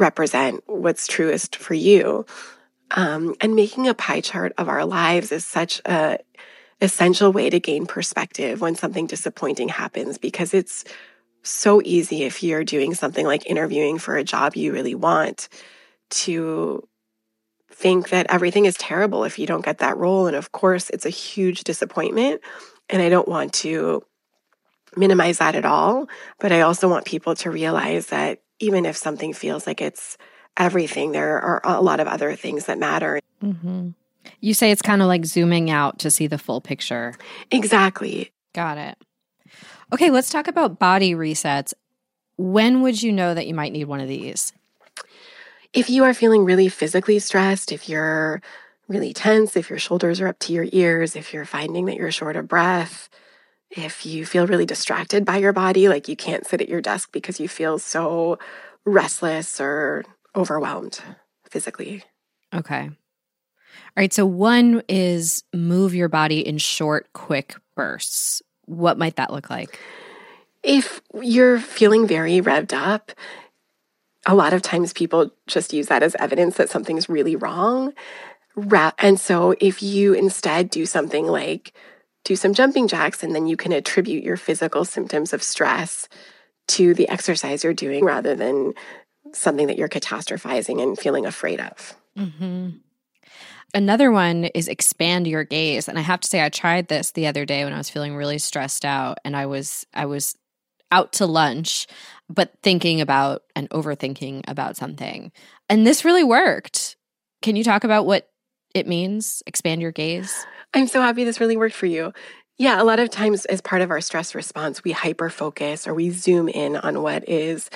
represent 0.00 0.62
what's 0.66 1.06
truest 1.06 1.56
for 1.56 1.74
you 1.74 2.26
um, 2.92 3.34
and 3.40 3.54
making 3.54 3.86
a 3.86 3.94
pie 3.94 4.20
chart 4.20 4.52
of 4.58 4.68
our 4.68 4.84
lives 4.84 5.30
is 5.30 5.46
such 5.46 5.80
a 5.84 6.18
essential 6.80 7.30
way 7.30 7.50
to 7.50 7.60
gain 7.60 7.86
perspective 7.86 8.60
when 8.60 8.74
something 8.74 9.06
disappointing 9.06 9.68
happens 9.68 10.16
because 10.16 10.54
it's 10.54 10.84
so 11.42 11.80
easy 11.84 12.22
if 12.22 12.42
you're 12.42 12.64
doing 12.64 12.94
something 12.94 13.26
like 13.26 13.46
interviewing 13.46 13.98
for 13.98 14.16
a 14.16 14.24
job 14.24 14.56
you 14.56 14.72
really 14.72 14.94
want 14.94 15.48
to 16.08 16.86
think 17.70 18.10
that 18.10 18.26
everything 18.28 18.66
is 18.66 18.76
terrible 18.76 19.24
if 19.24 19.38
you 19.38 19.46
don't 19.46 19.64
get 19.64 19.78
that 19.78 19.96
role. 19.96 20.26
And 20.26 20.36
of 20.36 20.52
course, 20.52 20.90
it's 20.90 21.06
a 21.06 21.10
huge 21.10 21.64
disappointment. 21.64 22.42
And 22.88 23.00
I 23.00 23.08
don't 23.08 23.28
want 23.28 23.52
to 23.54 24.02
minimize 24.96 25.38
that 25.38 25.54
at 25.54 25.64
all. 25.64 26.08
But 26.40 26.52
I 26.52 26.60
also 26.62 26.88
want 26.88 27.06
people 27.06 27.34
to 27.36 27.50
realize 27.50 28.08
that 28.08 28.40
even 28.60 28.86
if 28.86 28.96
something 28.96 29.32
feels 29.32 29.66
like 29.66 29.80
it's 29.80 30.16
everything, 30.56 31.12
there 31.12 31.40
are 31.40 31.60
a 31.64 31.82
lot 31.82 32.00
of 32.00 32.06
other 32.06 32.36
things 32.36 32.66
that 32.66 32.78
matter. 32.78 33.20
Mm-hmm. 33.42 33.90
You 34.40 34.54
say 34.54 34.70
it's 34.70 34.82
kind 34.82 35.02
of 35.02 35.08
like 35.08 35.24
zooming 35.24 35.70
out 35.70 35.98
to 36.00 36.10
see 36.10 36.26
the 36.26 36.38
full 36.38 36.60
picture. 36.60 37.14
Exactly. 37.50 38.30
Got 38.52 38.78
it. 38.78 38.98
Okay, 39.92 40.10
let's 40.10 40.30
talk 40.30 40.46
about 40.46 40.78
body 40.78 41.14
resets. 41.14 41.72
When 42.36 42.82
would 42.82 43.02
you 43.02 43.12
know 43.12 43.34
that 43.34 43.46
you 43.46 43.54
might 43.54 43.72
need 43.72 43.84
one 43.84 44.00
of 44.00 44.08
these? 44.08 44.52
If 45.72 45.90
you 45.90 46.04
are 46.04 46.14
feeling 46.14 46.44
really 46.44 46.68
physically 46.68 47.18
stressed, 47.18 47.72
if 47.72 47.88
you're 47.88 48.40
really 48.88 49.12
tense, 49.12 49.56
if 49.56 49.70
your 49.70 49.78
shoulders 49.78 50.20
are 50.20 50.28
up 50.28 50.38
to 50.40 50.52
your 50.52 50.66
ears, 50.72 51.16
if 51.16 51.32
you're 51.32 51.44
finding 51.44 51.86
that 51.86 51.96
you're 51.96 52.10
short 52.10 52.36
of 52.36 52.48
breath, 52.48 53.08
if 53.70 54.04
you 54.04 54.26
feel 54.26 54.46
really 54.46 54.66
distracted 54.66 55.24
by 55.24 55.36
your 55.36 55.52
body, 55.52 55.88
like 55.88 56.08
you 56.08 56.16
can't 56.16 56.46
sit 56.46 56.60
at 56.60 56.68
your 56.68 56.80
desk 56.80 57.10
because 57.12 57.38
you 57.38 57.48
feel 57.48 57.78
so 57.78 58.38
restless 58.84 59.60
or 59.60 60.04
overwhelmed 60.34 61.00
physically. 61.48 62.02
Okay. 62.54 62.90
All 62.90 64.02
right. 64.02 64.12
So, 64.12 64.26
one 64.26 64.82
is 64.88 65.44
move 65.52 65.94
your 65.94 66.08
body 66.08 66.46
in 66.46 66.58
short, 66.58 67.12
quick 67.12 67.56
bursts. 67.76 68.42
What 68.66 68.98
might 68.98 69.16
that 69.16 69.32
look 69.32 69.50
like? 69.50 69.78
If 70.62 71.00
you're 71.20 71.58
feeling 71.58 72.06
very 72.06 72.40
revved 72.40 72.72
up, 72.72 73.12
a 74.26 74.34
lot 74.34 74.52
of 74.52 74.62
times 74.62 74.92
people 74.92 75.30
just 75.46 75.72
use 75.72 75.86
that 75.86 76.02
as 76.02 76.14
evidence 76.16 76.56
that 76.56 76.68
something's 76.68 77.08
really 77.08 77.36
wrong. 77.36 77.92
And 78.98 79.18
so, 79.18 79.54
if 79.60 79.82
you 79.82 80.12
instead 80.12 80.70
do 80.70 80.86
something 80.86 81.26
like 81.26 81.72
do 82.24 82.36
some 82.36 82.54
jumping 82.54 82.88
jacks, 82.88 83.22
and 83.22 83.34
then 83.34 83.46
you 83.46 83.56
can 83.56 83.72
attribute 83.72 84.24
your 84.24 84.36
physical 84.36 84.84
symptoms 84.84 85.32
of 85.32 85.42
stress 85.42 86.08
to 86.68 86.94
the 86.94 87.08
exercise 87.08 87.64
you're 87.64 87.74
doing 87.74 88.04
rather 88.04 88.34
than 88.34 88.74
something 89.32 89.66
that 89.66 89.78
you're 89.78 89.88
catastrophizing 89.88 90.82
and 90.82 90.98
feeling 90.98 91.26
afraid 91.26 91.60
of. 91.60 91.96
Mm-hmm. 92.16 92.70
Another 93.72 94.10
one 94.10 94.46
is 94.46 94.68
expand 94.68 95.26
your 95.26 95.44
gaze. 95.44 95.88
And 95.88 95.98
I 95.98 96.02
have 96.02 96.20
to 96.20 96.28
say, 96.28 96.44
I 96.44 96.48
tried 96.48 96.88
this 96.88 97.12
the 97.12 97.26
other 97.26 97.44
day 97.44 97.64
when 97.64 97.72
I 97.72 97.78
was 97.78 97.90
feeling 97.90 98.16
really 98.16 98.38
stressed 98.38 98.84
out 98.84 99.18
and 99.24 99.36
I 99.36 99.46
was, 99.46 99.86
I 99.94 100.06
was 100.06 100.36
out 100.90 101.12
to 101.14 101.26
lunch, 101.26 101.86
but 102.28 102.52
thinking 102.62 103.00
about 103.00 103.42
and 103.54 103.70
overthinking 103.70 104.42
about 104.48 104.76
something. 104.76 105.30
And 105.68 105.86
this 105.86 106.04
really 106.04 106.24
worked. 106.24 106.96
Can 107.42 107.54
you 107.54 107.62
talk 107.62 107.84
about 107.84 108.06
what 108.06 108.29
it 108.74 108.86
means? 108.86 109.42
Expand 109.46 109.82
your 109.82 109.92
gaze? 109.92 110.46
I'm 110.74 110.86
so 110.86 111.00
happy 111.00 111.24
this 111.24 111.40
really 111.40 111.56
worked 111.56 111.74
for 111.74 111.86
you. 111.86 112.12
Yeah, 112.58 112.80
a 112.80 112.84
lot 112.84 113.00
of 113.00 113.10
times 113.10 113.46
as 113.46 113.60
part 113.60 113.82
of 113.82 113.90
our 113.90 114.00
stress 114.00 114.34
response, 114.34 114.84
we 114.84 114.92
hyper 114.92 115.30
focus 115.30 115.88
or 115.88 115.94
we 115.94 116.10
zoom 116.10 116.48
in 116.48 116.76
on 116.76 117.02
what 117.02 117.28
is 117.28 117.70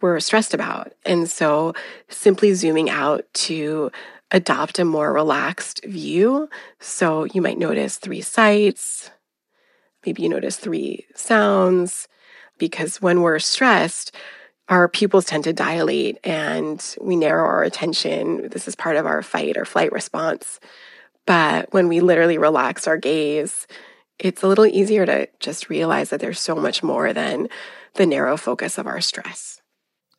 we're 0.00 0.18
stressed 0.20 0.54
about. 0.54 0.92
And 1.04 1.28
so 1.28 1.74
simply 2.08 2.54
zooming 2.54 2.88
out 2.88 3.26
to 3.34 3.90
adopt 4.30 4.78
a 4.78 4.84
more 4.84 5.12
relaxed 5.12 5.84
view. 5.84 6.48
So 6.78 7.24
you 7.24 7.42
might 7.42 7.58
notice 7.58 7.96
three 7.96 8.22
sights, 8.22 9.10
maybe 10.06 10.22
you 10.22 10.28
notice 10.28 10.56
three 10.56 11.04
sounds, 11.14 12.08
because 12.58 13.02
when 13.02 13.20
we're 13.20 13.40
stressed, 13.40 14.14
our 14.70 14.88
pupils 14.88 15.24
tend 15.24 15.44
to 15.44 15.52
dilate 15.52 16.18
and 16.22 16.96
we 17.00 17.16
narrow 17.16 17.44
our 17.44 17.64
attention. 17.64 18.48
This 18.48 18.68
is 18.68 18.76
part 18.76 18.96
of 18.96 19.04
our 19.04 19.20
fight 19.20 19.56
or 19.56 19.64
flight 19.64 19.90
response. 19.90 20.60
But 21.26 21.72
when 21.72 21.88
we 21.88 22.00
literally 22.00 22.38
relax 22.38 22.86
our 22.86 22.96
gaze, 22.96 23.66
it's 24.18 24.42
a 24.42 24.48
little 24.48 24.66
easier 24.66 25.04
to 25.06 25.28
just 25.40 25.68
realize 25.68 26.10
that 26.10 26.20
there's 26.20 26.40
so 26.40 26.54
much 26.54 26.82
more 26.82 27.12
than 27.12 27.48
the 27.94 28.06
narrow 28.06 28.36
focus 28.36 28.78
of 28.78 28.86
our 28.86 29.00
stress. 29.00 29.60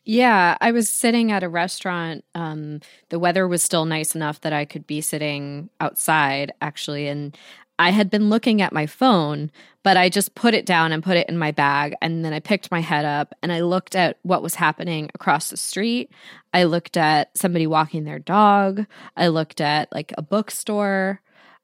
Yeah, 0.03 0.57
I 0.59 0.71
was 0.71 0.89
sitting 0.89 1.31
at 1.31 1.43
a 1.43 1.49
restaurant. 1.49 2.25
Um, 2.35 2.81
the 3.09 3.19
weather 3.19 3.47
was 3.47 3.63
still 3.63 3.85
nice 3.85 4.15
enough 4.15 4.41
that 4.41 4.51
I 4.51 4.65
could 4.65 4.85
be 4.85 4.99
sitting 4.99 5.69
outside, 5.79 6.51
actually. 6.59 7.07
And 7.07 7.37
I 7.81 7.89
had 7.89 8.11
been 8.11 8.29
looking 8.29 8.61
at 8.61 8.73
my 8.73 8.85
phone, 8.85 9.49
but 9.81 9.97
I 9.97 10.07
just 10.07 10.35
put 10.35 10.53
it 10.53 10.67
down 10.67 10.91
and 10.91 11.03
put 11.03 11.17
it 11.17 11.27
in 11.27 11.35
my 11.35 11.49
bag. 11.49 11.95
And 11.99 12.23
then 12.23 12.31
I 12.31 12.39
picked 12.39 12.69
my 12.69 12.79
head 12.79 13.05
up 13.05 13.33
and 13.41 13.51
I 13.51 13.61
looked 13.61 13.95
at 13.95 14.19
what 14.21 14.43
was 14.43 14.53
happening 14.53 15.09
across 15.15 15.49
the 15.49 15.57
street. 15.57 16.11
I 16.53 16.65
looked 16.65 16.95
at 16.95 17.35
somebody 17.35 17.65
walking 17.65 18.03
their 18.03 18.19
dog. 18.19 18.85
I 19.17 19.29
looked 19.29 19.61
at 19.61 19.91
like 19.91 20.13
a 20.15 20.21
bookstore, 20.21 21.21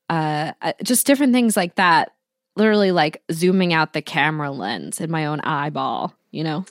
uh, 0.09 0.53
just 0.81 1.05
different 1.05 1.33
things 1.33 1.55
like 1.55 1.75
that. 1.75 2.13
Literally, 2.55 2.91
like 2.91 3.21
zooming 3.31 3.71
out 3.71 3.93
the 3.93 4.01
camera 4.01 4.49
lens 4.49 4.99
in 4.99 5.11
my 5.11 5.27
own 5.27 5.39
eyeball, 5.41 6.15
you 6.31 6.43
know? 6.43 6.65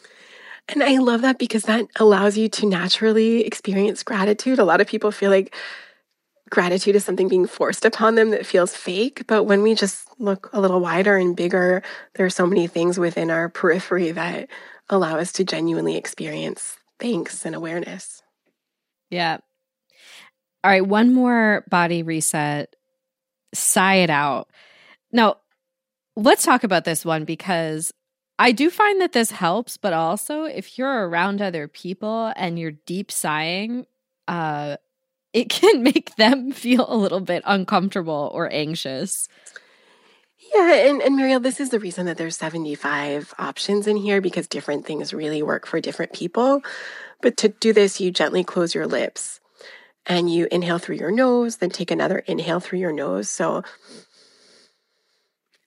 And 0.69 0.83
I 0.83 0.99
love 0.99 1.23
that 1.23 1.39
because 1.39 1.63
that 1.63 1.87
allows 2.01 2.37
you 2.37 2.49
to 2.49 2.67
naturally 2.67 3.45
experience 3.45 4.03
gratitude. 4.03 4.59
A 4.59 4.65
lot 4.65 4.81
of 4.81 4.89
people 4.89 5.13
feel 5.13 5.31
like 5.31 5.55
gratitude 6.51 6.97
is 6.97 7.05
something 7.05 7.29
being 7.29 7.47
forced 7.47 7.85
upon 7.85 8.15
them 8.15 8.31
that 8.31 8.47
feels 8.47 8.75
fake. 8.75 9.27
But 9.27 9.45
when 9.45 9.63
we 9.63 9.75
just 9.75 10.09
look 10.19 10.51
a 10.53 10.61
little 10.61 10.81
wider 10.81 11.17
and 11.17 11.37
bigger, 11.37 11.83
there 12.15 12.27
are 12.27 12.31
so 12.31 12.47
many 12.47 12.67
things 12.67 12.99
within 12.99 13.31
our 13.31 13.49
periphery 13.49 14.13
that 14.13 14.49
allow 14.89 15.19
us 15.19 15.33
to 15.33 15.45
genuinely 15.45 15.97
experience 15.97 16.77
thanks 16.99 17.45
and 17.45 17.55
awareness. 17.55 18.23
Yeah. 19.11 19.39
All 20.65 20.71
right. 20.71 20.87
One 20.87 21.13
more 21.13 21.65
body 21.69 22.03
reset. 22.03 22.75
Sigh 23.55 23.97
it 23.97 24.11
out. 24.11 24.49
Now, 25.13 25.39
let's 26.17 26.45
talk 26.45 26.65
about 26.65 26.85
this 26.85 27.05
one 27.05 27.25
because 27.25 27.93
I 28.39 28.53
do 28.53 28.71
find 28.71 29.01
that 29.01 29.13
this 29.13 29.31
helps, 29.31 29.77
but 29.77 29.93
also 29.93 30.45
if 30.45 30.79
you're 30.79 31.09
around 31.09 31.41
other 31.41 31.69
people 31.69 32.33
and 32.37 32.59
you're 32.59 32.73
deep 32.73 33.11
sighing, 33.11 33.87
uh, 34.29 34.77
it 35.37 35.51
can 35.51 35.83
make 35.83 36.17
them 36.17 36.51
feel 36.51 36.87
a 36.89 36.97
little 36.97 37.21
bit 37.21 37.43
uncomfortable 37.45 38.31
or 38.33 38.51
anxious. 38.51 39.29
Yeah, 40.55 40.73
and, 40.73 41.03
and 41.03 41.19
Marielle, 41.19 41.43
this 41.43 41.61
is 41.61 41.71
the 41.71 41.81
reason 41.81 42.07
that 42.07 42.17
there's 42.17 42.37
75 42.37 43.35
options 43.39 43.87
in 43.87 43.97
here 43.99 44.21
because 44.21 44.47
different 44.47 44.87
things 44.87 45.13
really 45.13 45.43
work 45.43 45.67
for 45.67 45.81
different 45.81 46.13
people. 46.13 46.63
But 47.21 47.37
to 47.39 47.49
do 47.49 47.73
this, 47.73 48.01
you 48.01 48.11
gently 48.11 48.45
close 48.45 48.75
your 48.75 48.87
lips 48.87 49.41
and 50.07 50.33
you 50.33 50.49
inhale 50.51 50.79
through 50.79 50.97
your 50.97 51.11
nose, 51.11 51.57
then 51.57 51.71
take 51.71 51.91
another 51.91 52.19
inhale 52.21 52.61
through 52.61 52.79
your 52.79 52.93
nose. 52.93 53.29
So, 53.29 53.63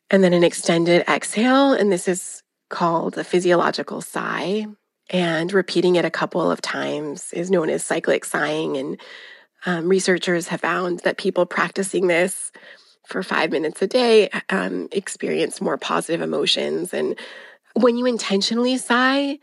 and 0.10 0.24
then 0.24 0.34
an 0.34 0.44
extended 0.44 1.08
exhale. 1.08 1.74
And 1.74 1.92
this 1.92 2.08
is 2.08 2.42
called 2.70 3.18
a 3.18 3.24
physiological 3.24 4.02
sigh. 4.02 4.66
And 5.12 5.52
repeating 5.52 5.96
it 5.96 6.06
a 6.06 6.12
couple 6.12 6.50
of 6.50 6.62
times 6.62 7.34
is 7.34 7.52
known 7.52 7.70
as 7.70 7.86
cyclic 7.86 8.26
sighing. 8.26 8.78
And 8.78 9.00
um, 9.66 9.90
researchers 9.90 10.48
have 10.48 10.62
found 10.62 11.00
that 11.00 11.18
people 11.18 11.46
practicing 11.46 12.08
this 12.08 12.52
for 13.06 13.24
five 13.24 13.52
minutes 13.52 13.82
a 13.82 13.88
day 13.88 14.30
um, 14.50 14.88
experience 14.92 15.62
more 15.62 15.78
positive 15.78 16.22
emotions. 16.22 16.94
And 16.94 17.18
when 17.74 17.98
you 17.98 18.06
intentionally 18.06 18.78
sigh, 18.78 19.40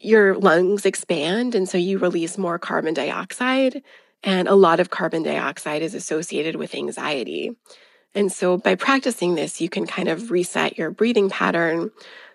your 0.00 0.36
lungs 0.36 0.84
expand. 0.84 1.54
And 1.54 1.68
so 1.68 1.78
you 1.78 1.98
release 1.98 2.36
more 2.36 2.58
carbon 2.58 2.94
dioxide. 2.94 3.82
And 4.22 4.48
a 4.48 4.54
lot 4.54 4.80
of 4.80 4.90
carbon 4.90 5.22
dioxide 5.22 5.82
is 5.82 5.94
associated 5.94 6.56
with 6.56 6.74
anxiety. 6.74 7.56
And 8.14 8.30
so 8.30 8.56
by 8.56 8.74
practicing 8.74 9.34
this, 9.34 9.60
you 9.60 9.68
can 9.68 9.86
kind 9.86 10.08
of 10.08 10.30
reset 10.30 10.78
your 10.78 10.90
breathing 10.90 11.30
pattern, 11.30 11.90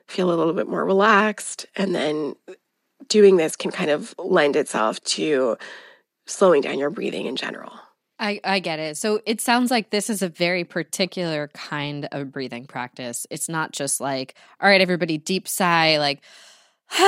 feel 0.08 0.32
a 0.32 0.36
little 0.36 0.54
bit 0.54 0.68
more 0.68 0.86
relaxed. 0.86 1.66
And 1.76 1.96
then 1.96 2.36
doing 3.08 3.38
this 3.38 3.56
can 3.56 3.72
kind 3.72 3.90
of 3.90 4.14
lend 4.18 4.56
itself 4.56 5.02
to 5.02 5.58
slowing 6.30 6.62
down 6.62 6.80
your 6.80 6.90
breathing 6.90 7.26
in 7.26 7.36
general. 7.36 7.74
I, 8.20 8.42
I 8.44 8.60
get 8.60 8.80
it. 8.80 8.98
So 8.98 9.22
it 9.26 9.40
sounds 9.40 9.72
like 9.72 9.90
this 9.90 10.10
is 10.10 10.22
a 10.22 10.30
very 10.30 10.66
particular 10.66 11.50
kind 11.54 12.08
of 12.12 12.32
breathing 12.32 12.66
practice. 12.66 13.26
It's 13.30 13.48
not 13.48 13.72
just 13.72 14.02
like, 14.02 14.36
all 14.60 14.70
right, 14.70 14.82
everybody, 14.82 15.18
deep 15.18 15.48
sigh, 15.48 15.98
like, 15.98 16.22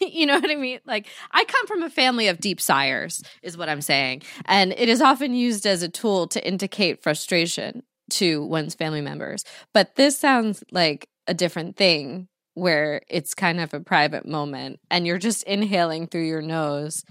you 0.00 0.26
know 0.26 0.38
what 0.38 0.50
I 0.50 0.56
mean? 0.56 0.80
Like, 0.84 1.06
I 1.32 1.44
come 1.44 1.66
from 1.66 1.82
a 1.82 1.88
family 1.90 2.28
of 2.28 2.40
deep 2.40 2.60
sighers, 2.60 3.22
is 3.42 3.56
what 3.56 3.70
I'm 3.70 3.80
saying. 3.80 4.22
And 4.44 4.72
it 4.76 4.90
is 4.90 5.00
often 5.00 5.34
used 5.34 5.66
as 5.66 5.82
a 5.82 5.88
tool 5.88 6.26
to 6.28 6.46
indicate 6.46 7.02
frustration 7.02 7.82
to 8.10 8.44
one's 8.44 8.74
family 8.74 9.00
members. 9.00 9.44
But 9.72 9.96
this 9.96 10.18
sounds 10.18 10.62
like 10.72 11.08
a 11.26 11.32
different 11.32 11.76
thing 11.76 12.28
where 12.54 13.02
it's 13.08 13.34
kind 13.34 13.60
of 13.60 13.72
a 13.72 13.80
private 13.80 14.26
moment 14.26 14.80
and 14.90 15.06
you're 15.06 15.18
just 15.18 15.44
inhaling 15.44 16.06
through 16.06 16.26
your 16.26 16.42
nose 16.42 17.04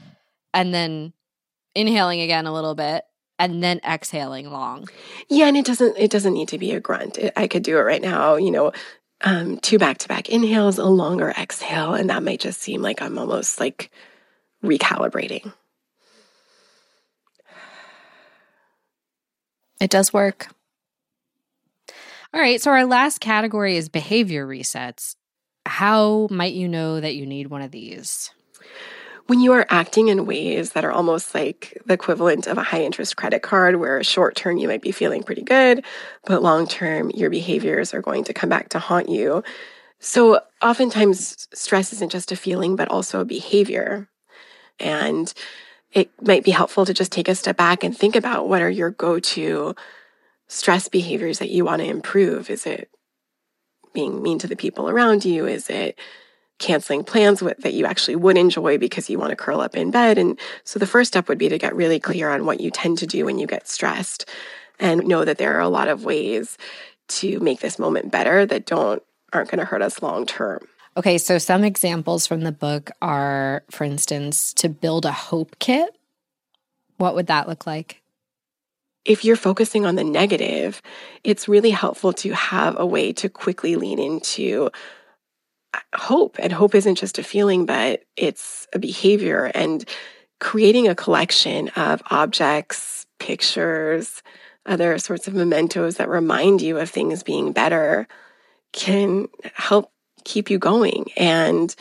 and 0.54 0.74
then 0.74 1.14
inhaling 1.76 2.22
again 2.22 2.46
a 2.46 2.54
little 2.54 2.76
bit 2.76 3.04
and 3.38 3.64
then 3.64 3.80
exhaling 3.88 4.52
long. 4.52 4.88
Yeah, 5.30 5.48
and 5.48 5.58
it 5.58 5.66
doesn't 5.66 5.98
it 5.98 6.12
doesn't 6.12 6.34
need 6.34 6.50
to 6.50 6.58
be 6.58 6.72
a 6.72 6.80
grunt. 6.80 7.18
It, 7.18 7.34
I 7.36 7.48
could 7.48 7.64
do 7.64 7.78
it 7.78 7.82
right 7.82 8.02
now, 8.02 8.36
you 8.36 8.52
know, 8.52 8.72
um, 9.22 9.58
two 9.58 9.80
back 9.80 9.98
to 10.00 10.08
back 10.08 10.30
inhales, 10.30 10.78
a 10.78 10.86
longer 10.86 11.30
exhale, 11.30 11.94
and 11.94 12.10
that 12.10 12.24
might 12.24 12.40
just 12.40 12.62
seem 12.62 12.82
like 12.82 13.02
I'm 13.02 13.18
almost 13.18 13.60
like 13.60 13.92
recalibrating. 14.64 15.54
It 19.80 19.90
does 19.90 20.12
work. 20.12 20.48
All 22.34 22.40
right, 22.40 22.62
so 22.62 22.72
our 22.72 22.86
last 22.86 23.22
category 23.22 23.78
is 23.78 23.90
behavior 23.90 24.46
resets. 24.46 25.16
How 25.66 26.28
might 26.30 26.54
you 26.54 26.68
know 26.68 27.00
that 27.00 27.16
you 27.16 27.26
need 27.26 27.48
one 27.48 27.62
of 27.62 27.72
these? 27.72 28.32
When 29.30 29.40
you 29.40 29.54
are 29.54 29.68
acting 29.70 30.08
in 30.08 30.26
ways 30.26 30.72
that 30.72 30.84
are 30.84 30.92
almost 30.92 31.36
like 31.36 31.80
the 31.86 31.94
equivalent 31.94 32.48
of 32.48 32.58
a 32.58 32.64
high 32.64 32.82
interest 32.82 33.16
credit 33.16 33.44
card, 33.44 33.76
where 33.76 34.04
short 34.04 34.36
term 34.36 34.58
you 34.58 34.68
might 34.68 34.82
be 34.82 34.92
feeling 34.92 35.22
pretty 35.22 35.44
good, 35.44 35.86
but 36.26 36.42
long 36.42 36.66
term 36.68 37.12
your 37.12 37.30
behaviors 37.30 37.94
are 37.94 38.02
going 38.02 38.24
to 38.24 38.34
come 38.34 38.50
back 38.50 38.70
to 38.70 38.80
haunt 38.80 39.08
you. 39.08 39.44
So 40.00 40.42
oftentimes 40.64 41.48
stress 41.54 41.94
isn't 41.94 42.12
just 42.12 42.32
a 42.32 42.36
feeling, 42.36 42.76
but 42.76 42.88
also 42.88 43.20
a 43.20 43.26
behavior. 43.26 44.10
And 44.80 45.32
it 45.92 46.10
might 46.20 46.44
be 46.44 46.50
helpful 46.50 46.88
to 46.88 46.94
just 46.94 47.12
take 47.12 47.28
a 47.28 47.36
step 47.36 47.56
back 47.56 47.84
and 47.84 47.96
think 47.96 48.16
about 48.16 48.50
what 48.50 48.64
are 48.64 48.70
your 48.70 48.90
go 48.90 49.20
to 49.20 49.76
stress 50.48 50.88
behaviors 50.88 51.38
that 51.38 51.52
you 51.52 51.66
want 51.66 51.84
to 51.84 51.88
improve. 51.88 52.50
Is 52.50 52.66
it 52.66 52.90
being 53.94 54.24
mean 54.24 54.40
to 54.40 54.48
the 54.48 54.56
people 54.56 54.90
around 54.90 55.24
you? 55.24 55.46
Is 55.46 55.70
it 55.70 56.00
canceling 56.60 57.04
plans 57.04 57.42
with, 57.42 57.58
that 57.60 57.74
you 57.74 57.86
actually 57.86 58.16
would 58.16 58.38
enjoy 58.38 58.78
because 58.78 59.10
you 59.10 59.18
want 59.18 59.32
to 59.32 59.36
curl 59.36 59.62
up 59.62 59.76
in 59.76 59.92
bed. 59.92 60.18
And 60.18 60.38
so 60.64 60.78
the 60.78 60.86
first 60.86 61.08
step 61.10 61.28
would 61.28 61.38
be 61.38 61.50
to 61.50 61.58
get 61.58 61.76
really 61.76 62.00
clear 62.00 62.30
on 62.30 62.46
what 62.46 62.60
you 62.60 62.70
tend 62.70 62.98
to 63.00 63.08
do 63.08 63.26
when 63.26 63.40
you 63.40 63.48
get 63.48 63.68
stressed 63.68 64.30
and 64.80 65.08
know 65.08 65.26
that 65.26 65.38
there 65.38 65.56
are 65.56 65.62
a 65.62 65.70
lot 65.70 65.88
of 65.88 66.06
ways 66.06 66.58
to 67.08 67.40
make 67.40 67.60
this 67.60 67.80
moment 67.80 68.12
better 68.12 68.46
that 68.46 68.66
don't 68.66 69.02
aren't 69.34 69.50
going 69.50 69.60
to 69.60 69.66
hurt 69.66 69.82
us 69.82 70.02
long 70.02 70.26
term. 70.26 70.60
Okay, 70.98 71.18
so 71.18 71.38
some 71.38 71.64
examples 71.64 72.28
from 72.28 72.42
the 72.42 72.52
book 72.52 72.92
are 73.02 73.64
for 73.70 73.84
instance 73.84 74.54
to 74.56 74.70
build 74.70 75.06
a 75.06 75.12
hope 75.12 75.58
kit. 75.60 75.96
What 76.98 77.16
would 77.16 77.28
that 77.28 77.48
look 77.48 77.66
like? 77.66 78.02
If 79.06 79.24
you're 79.24 79.38
focusing 79.38 79.86
on 79.86 79.96
the 79.96 80.04
negative, 80.04 80.82
it's 81.24 81.48
really 81.48 81.70
helpful 81.70 82.12
to 82.14 82.34
have 82.34 82.78
a 82.78 82.86
way 82.86 83.14
to 83.14 83.30
quickly 83.30 83.76
lean 83.76 83.98
into 83.98 84.70
hope. 85.94 86.38
And 86.40 86.52
hope 86.52 86.76
isn't 86.76 86.96
just 86.96 87.20
a 87.20 87.24
feeling, 87.24 87.66
but 87.66 88.04
it's 88.16 88.68
a 88.74 88.80
behavior. 88.80 89.52
And 89.54 89.84
creating 90.40 90.88
a 90.88 90.96
collection 90.96 91.70
of 91.70 92.02
objects, 92.10 93.06
pictures, 93.20 94.24
other 94.66 94.98
sorts 95.00 95.28
of 95.28 95.34
mementos 95.34 95.98
that 95.98 96.10
remind 96.10 96.62
you 96.62 96.78
of 96.78 96.90
things 96.90 97.24
being 97.24 97.52
better 97.52 98.08
can 98.72 99.28
help 99.54 99.92
keep 100.24 100.50
you 100.50 100.60
going. 100.60 101.08
And 101.18 101.74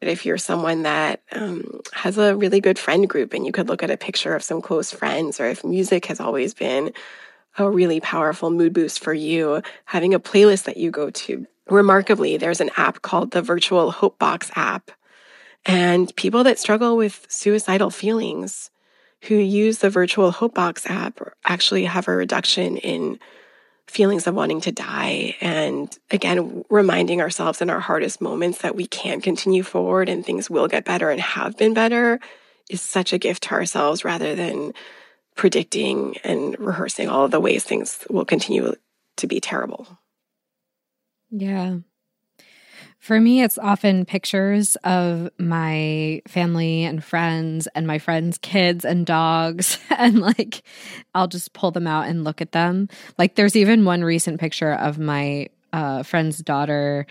if 0.00 0.26
you're 0.26 0.38
someone 0.38 0.82
that 0.82 1.22
um, 1.32 1.80
has 1.92 2.18
a 2.18 2.36
really 2.36 2.60
good 2.60 2.78
friend 2.78 3.08
group 3.08 3.32
and 3.32 3.46
you 3.46 3.52
could 3.52 3.68
look 3.68 3.82
at 3.82 3.90
a 3.90 3.96
picture 3.96 4.34
of 4.34 4.42
some 4.42 4.60
close 4.60 4.92
friends, 4.92 5.40
or 5.40 5.46
if 5.46 5.64
music 5.64 6.06
has 6.06 6.20
always 6.20 6.52
been 6.52 6.92
a 7.56 7.70
really 7.70 8.00
powerful 8.00 8.50
mood 8.50 8.72
boost 8.72 9.02
for 9.02 9.14
you, 9.14 9.62
having 9.86 10.12
a 10.12 10.20
playlist 10.20 10.64
that 10.64 10.76
you 10.76 10.90
go 10.90 11.10
to 11.10 11.46
remarkably, 11.68 12.36
there's 12.36 12.60
an 12.60 12.70
app 12.76 13.02
called 13.02 13.30
the 13.30 13.42
Virtual 13.42 13.90
Hope 13.90 14.18
Box 14.18 14.50
app. 14.54 14.90
And 15.66 16.14
people 16.16 16.44
that 16.44 16.58
struggle 16.58 16.96
with 16.96 17.26
suicidal 17.28 17.90
feelings 17.90 18.70
who 19.22 19.36
use 19.36 19.78
the 19.78 19.90
Virtual 19.90 20.30
Hope 20.30 20.54
Box 20.54 20.84
app 20.86 21.20
actually 21.44 21.86
have 21.86 22.08
a 22.08 22.14
reduction 22.14 22.76
in 22.76 23.18
feelings 23.86 24.26
of 24.26 24.34
wanting 24.34 24.60
to 24.62 24.72
die. 24.72 25.36
And 25.40 25.96
again, 26.10 26.64
reminding 26.70 27.20
ourselves 27.20 27.62
in 27.62 27.70
our 27.70 27.80
hardest 27.80 28.20
moments 28.20 28.58
that 28.58 28.76
we 28.76 28.86
can 28.86 29.20
continue 29.20 29.62
forward 29.62 30.08
and 30.08 30.24
things 30.24 30.50
will 30.50 30.68
get 30.68 30.84
better 30.84 31.10
and 31.10 31.20
have 31.20 31.56
been 31.56 31.74
better 31.74 32.20
is 32.70 32.80
such 32.80 33.12
a 33.12 33.18
gift 33.18 33.44
to 33.44 33.52
ourselves 33.52 34.04
rather 34.04 34.34
than 34.34 34.72
predicting 35.36 36.16
and 36.24 36.58
rehearsing 36.58 37.08
all 37.08 37.24
of 37.24 37.30
the 37.30 37.40
ways 37.40 37.64
things 37.64 38.06
will 38.08 38.24
continue 38.24 38.74
to 39.16 39.26
be 39.26 39.40
terrible. 39.40 39.98
Yeah. 41.36 41.78
For 43.00 43.20
me, 43.20 43.42
it's 43.42 43.58
often 43.58 44.06
pictures 44.06 44.76
of 44.76 45.28
my 45.38 46.22
family 46.26 46.84
and 46.84 47.04
friends 47.04 47.66
and 47.74 47.86
my 47.86 47.98
friends' 47.98 48.38
kids 48.38 48.84
and 48.84 49.04
dogs. 49.04 49.78
And 49.96 50.20
like, 50.20 50.62
I'll 51.14 51.28
just 51.28 51.52
pull 51.52 51.70
them 51.70 51.86
out 51.86 52.08
and 52.08 52.24
look 52.24 52.40
at 52.40 52.52
them. 52.52 52.88
Like, 53.16 53.36
there's 53.36 53.56
even 53.56 53.84
one 53.84 54.02
recent 54.02 54.40
picture 54.40 54.72
of 54.72 54.98
my 54.98 55.48
uh, 55.72 56.02
friend's 56.02 56.38
daughter 56.38 57.06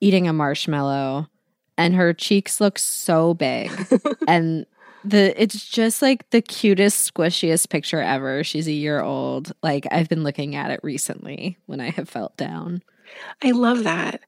eating 0.00 0.28
a 0.28 0.32
marshmallow, 0.32 1.28
and 1.76 1.94
her 1.94 2.12
cheeks 2.14 2.60
look 2.60 2.78
so 2.78 3.34
big. 3.34 3.70
and 4.28 4.64
the 5.04 5.40
it's 5.40 5.68
just 5.68 6.02
like 6.02 6.28
the 6.30 6.42
cutest 6.42 7.12
squishiest 7.14 7.68
picture 7.68 8.00
ever 8.00 8.42
she's 8.42 8.66
a 8.66 8.72
year 8.72 9.00
old 9.00 9.52
like 9.62 9.86
i've 9.92 10.08
been 10.08 10.24
looking 10.24 10.56
at 10.56 10.72
it 10.72 10.80
recently 10.82 11.56
when 11.66 11.80
i 11.80 11.90
have 11.90 12.08
felt 12.08 12.36
down 12.36 12.82
I 13.42 13.50
love 13.52 13.84
that. 13.84 14.20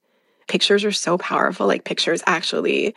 Pictures 0.48 0.84
are 0.84 0.92
so 0.92 1.18
powerful. 1.18 1.66
Like, 1.66 1.84
pictures 1.84 2.22
actually 2.26 2.94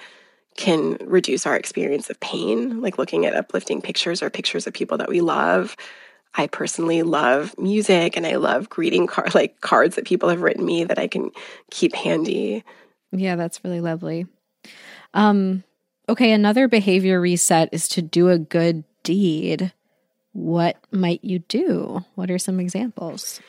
can 0.58 0.98
reduce 1.02 1.46
our 1.46 1.56
experience 1.56 2.10
of 2.10 2.20
pain, 2.20 2.82
like 2.82 2.98
looking 2.98 3.26
at 3.26 3.36
uplifting 3.36 3.82
pictures 3.82 4.22
or 4.22 4.30
pictures 4.30 4.68
of 4.68 4.74
people 4.74 4.98
that 4.98 5.10
we 5.10 5.22
love. 5.22 5.76
I 6.36 6.48
personally 6.48 7.04
love 7.04 7.58
music 7.58 8.18
and 8.18 8.26
I 8.26 8.36
love 8.36 8.70
greeting 8.70 9.08
card 9.08 9.36
like 9.36 9.62
cards 9.62 9.96
that 9.96 10.06
people 10.06 10.30
have 10.30 10.42
written 10.42 10.66
me 10.66 10.84
that 10.84 11.00
I 11.00 11.08
can 11.08 11.32
keep 11.72 11.96
handy. 11.96 12.64
Yeah, 13.12 13.36
that's 13.36 13.64
really 13.64 13.82
lovely. 13.82 14.26
Um 15.14 15.64
okay, 16.10 16.32
another 16.32 16.68
behavior 16.68 17.22
reset 17.22 17.70
is 17.72 17.88
to 17.90 18.02
do 18.02 18.30
a 18.30 18.38
good 18.38 18.84
deed. 19.04 19.74
What 20.34 20.78
might 20.92 21.24
you 21.24 21.40
do? 21.40 22.04
What 22.16 22.32
are 22.32 22.40
some 22.40 22.60
examples? 22.60 23.40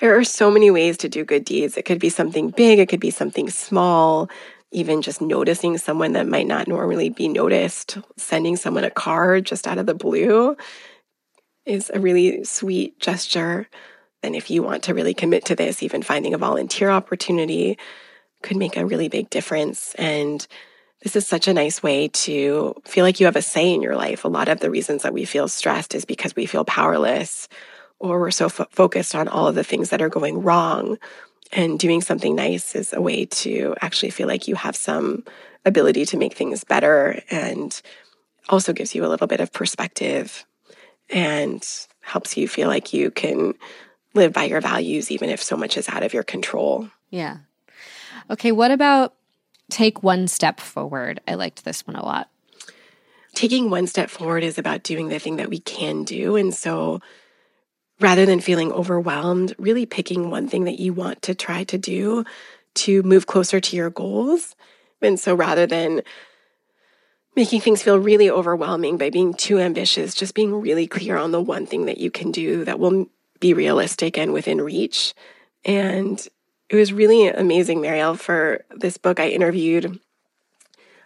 There 0.00 0.18
are 0.18 0.24
so 0.24 0.50
many 0.50 0.70
ways 0.70 0.96
to 0.98 1.08
do 1.08 1.24
good 1.24 1.44
deeds. 1.44 1.76
It 1.76 1.84
could 1.84 2.00
be 2.00 2.08
something 2.08 2.50
big, 2.50 2.78
it 2.78 2.88
could 2.88 3.00
be 3.00 3.10
something 3.10 3.50
small, 3.50 4.30
even 4.72 5.02
just 5.02 5.20
noticing 5.20 5.76
someone 5.76 6.12
that 6.12 6.26
might 6.26 6.46
not 6.46 6.68
normally 6.68 7.10
be 7.10 7.28
noticed, 7.28 7.98
sending 8.16 8.56
someone 8.56 8.84
a 8.84 8.90
card 8.90 9.44
just 9.44 9.66
out 9.66 9.78
of 9.78 9.86
the 9.86 9.94
blue 9.94 10.56
is 11.66 11.90
a 11.92 12.00
really 12.00 12.44
sweet 12.44 12.98
gesture. 12.98 13.68
And 14.22 14.34
if 14.34 14.50
you 14.50 14.62
want 14.62 14.84
to 14.84 14.94
really 14.94 15.14
commit 15.14 15.44
to 15.46 15.54
this, 15.54 15.82
even 15.82 16.02
finding 16.02 16.34
a 16.34 16.38
volunteer 16.38 16.90
opportunity 16.90 17.78
could 18.42 18.56
make 18.56 18.76
a 18.76 18.86
really 18.86 19.08
big 19.08 19.28
difference. 19.28 19.94
And 19.96 20.46
this 21.02 21.16
is 21.16 21.26
such 21.26 21.48
a 21.48 21.54
nice 21.54 21.82
way 21.82 22.08
to 22.08 22.74
feel 22.86 23.04
like 23.04 23.20
you 23.20 23.26
have 23.26 23.36
a 23.36 23.42
say 23.42 23.72
in 23.72 23.82
your 23.82 23.96
life. 23.96 24.24
A 24.24 24.28
lot 24.28 24.48
of 24.48 24.60
the 24.60 24.70
reasons 24.70 25.02
that 25.02 25.14
we 25.14 25.24
feel 25.24 25.48
stressed 25.48 25.94
is 25.94 26.04
because 26.04 26.34
we 26.34 26.46
feel 26.46 26.64
powerless 26.64 27.48
or 28.00 28.18
we're 28.18 28.30
so 28.32 28.48
fo- 28.48 28.66
focused 28.70 29.14
on 29.14 29.28
all 29.28 29.46
of 29.46 29.54
the 29.54 29.62
things 29.62 29.90
that 29.90 30.02
are 30.02 30.08
going 30.08 30.42
wrong. 30.42 30.98
And 31.52 31.78
doing 31.78 32.00
something 32.00 32.34
nice 32.34 32.74
is 32.74 32.92
a 32.92 33.00
way 33.00 33.26
to 33.26 33.74
actually 33.80 34.10
feel 34.10 34.26
like 34.26 34.48
you 34.48 34.54
have 34.54 34.76
some 34.76 35.24
ability 35.64 36.06
to 36.06 36.16
make 36.16 36.34
things 36.34 36.64
better 36.64 37.22
and 37.30 37.80
also 38.48 38.72
gives 38.72 38.94
you 38.94 39.04
a 39.04 39.08
little 39.08 39.26
bit 39.26 39.40
of 39.40 39.52
perspective 39.52 40.44
and 41.08 41.66
helps 42.00 42.36
you 42.36 42.48
feel 42.48 42.68
like 42.68 42.92
you 42.92 43.10
can 43.10 43.54
live 44.14 44.32
by 44.32 44.44
your 44.44 44.60
values 44.60 45.10
even 45.10 45.28
if 45.28 45.42
so 45.42 45.56
much 45.56 45.76
is 45.76 45.88
out 45.88 46.02
of 46.02 46.14
your 46.14 46.22
control. 46.22 46.88
Yeah. 47.10 47.38
Okay, 48.30 48.52
what 48.52 48.70
about 48.70 49.14
take 49.70 50.02
one 50.02 50.28
step 50.28 50.60
forward? 50.60 51.20
I 51.28 51.34
liked 51.34 51.64
this 51.64 51.86
one 51.86 51.96
a 51.96 52.04
lot. 52.04 52.30
Taking 53.34 53.70
one 53.70 53.86
step 53.86 54.10
forward 54.10 54.42
is 54.42 54.58
about 54.58 54.82
doing 54.82 55.08
the 55.08 55.18
thing 55.18 55.36
that 55.36 55.50
we 55.50 55.60
can 55.60 56.04
do. 56.04 56.36
And 56.36 56.52
so 56.54 57.00
rather 58.00 58.26
than 58.26 58.40
feeling 58.40 58.72
overwhelmed, 58.72 59.54
really 59.58 59.86
picking 59.86 60.30
one 60.30 60.48
thing 60.48 60.64
that 60.64 60.80
you 60.80 60.92
want 60.92 61.22
to 61.22 61.34
try 61.34 61.64
to 61.64 61.78
do 61.78 62.24
to 62.74 63.02
move 63.02 63.26
closer 63.26 63.60
to 63.60 63.76
your 63.76 63.90
goals. 63.90 64.56
And 65.02 65.18
so 65.18 65.34
rather 65.34 65.66
than 65.66 66.02
making 67.36 67.60
things 67.60 67.82
feel 67.82 67.98
really 67.98 68.30
overwhelming 68.30 68.96
by 68.96 69.10
being 69.10 69.34
too 69.34 69.58
ambitious, 69.58 70.14
just 70.14 70.34
being 70.34 70.60
really 70.60 70.86
clear 70.86 71.16
on 71.16 71.30
the 71.30 71.40
one 71.40 71.66
thing 71.66 71.86
that 71.86 71.98
you 71.98 72.10
can 72.10 72.30
do 72.30 72.64
that 72.64 72.78
will 72.78 73.06
be 73.38 73.54
realistic 73.54 74.18
and 74.18 74.32
within 74.32 74.60
reach. 74.60 75.14
And 75.64 76.26
it 76.68 76.76
was 76.76 76.92
really 76.92 77.28
amazing, 77.28 77.80
Marielle, 77.80 78.18
for 78.18 78.64
this 78.70 78.96
book. 78.96 79.20
I 79.20 79.28
interviewed 79.28 79.98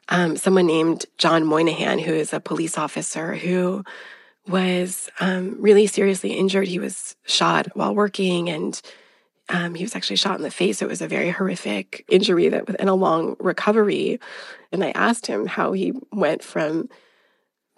um, 0.09 0.37
someone 0.37 0.66
named 0.66 1.07
John 1.18 1.44
Moynihan, 1.44 1.98
who 1.98 2.12
is 2.12 2.33
a 2.33 2.40
police 2.40 2.76
officer 2.76 3.35
who 3.35 3.85
was 4.46 5.09
um, 5.20 5.57
really 5.59 5.87
seriously 5.87 6.33
injured. 6.33 6.68
He 6.68 6.78
was 6.78 7.16
shot 7.24 7.68
while 7.74 7.94
working 7.94 8.50
and 8.50 8.80
um, 9.48 9.74
he 9.74 9.85
was 9.85 9.94
actually 9.94 10.16
shot 10.16 10.37
in 10.37 10.42
the 10.42 10.50
face. 10.50 10.80
It 10.80 10.88
was 10.88 11.02
a 11.02 11.09
very 11.09 11.30
horrific 11.30 12.04
injury 12.09 12.48
that 12.48 12.64
and 12.78 12.88
a 12.88 12.94
long 12.94 13.37
recovery. 13.40 14.18
And 14.72 14.83
I 14.83 14.90
asked 14.92 15.26
him 15.26 15.46
how 15.46 15.72
he 15.72 15.92
went 16.12 16.42
from 16.42 16.88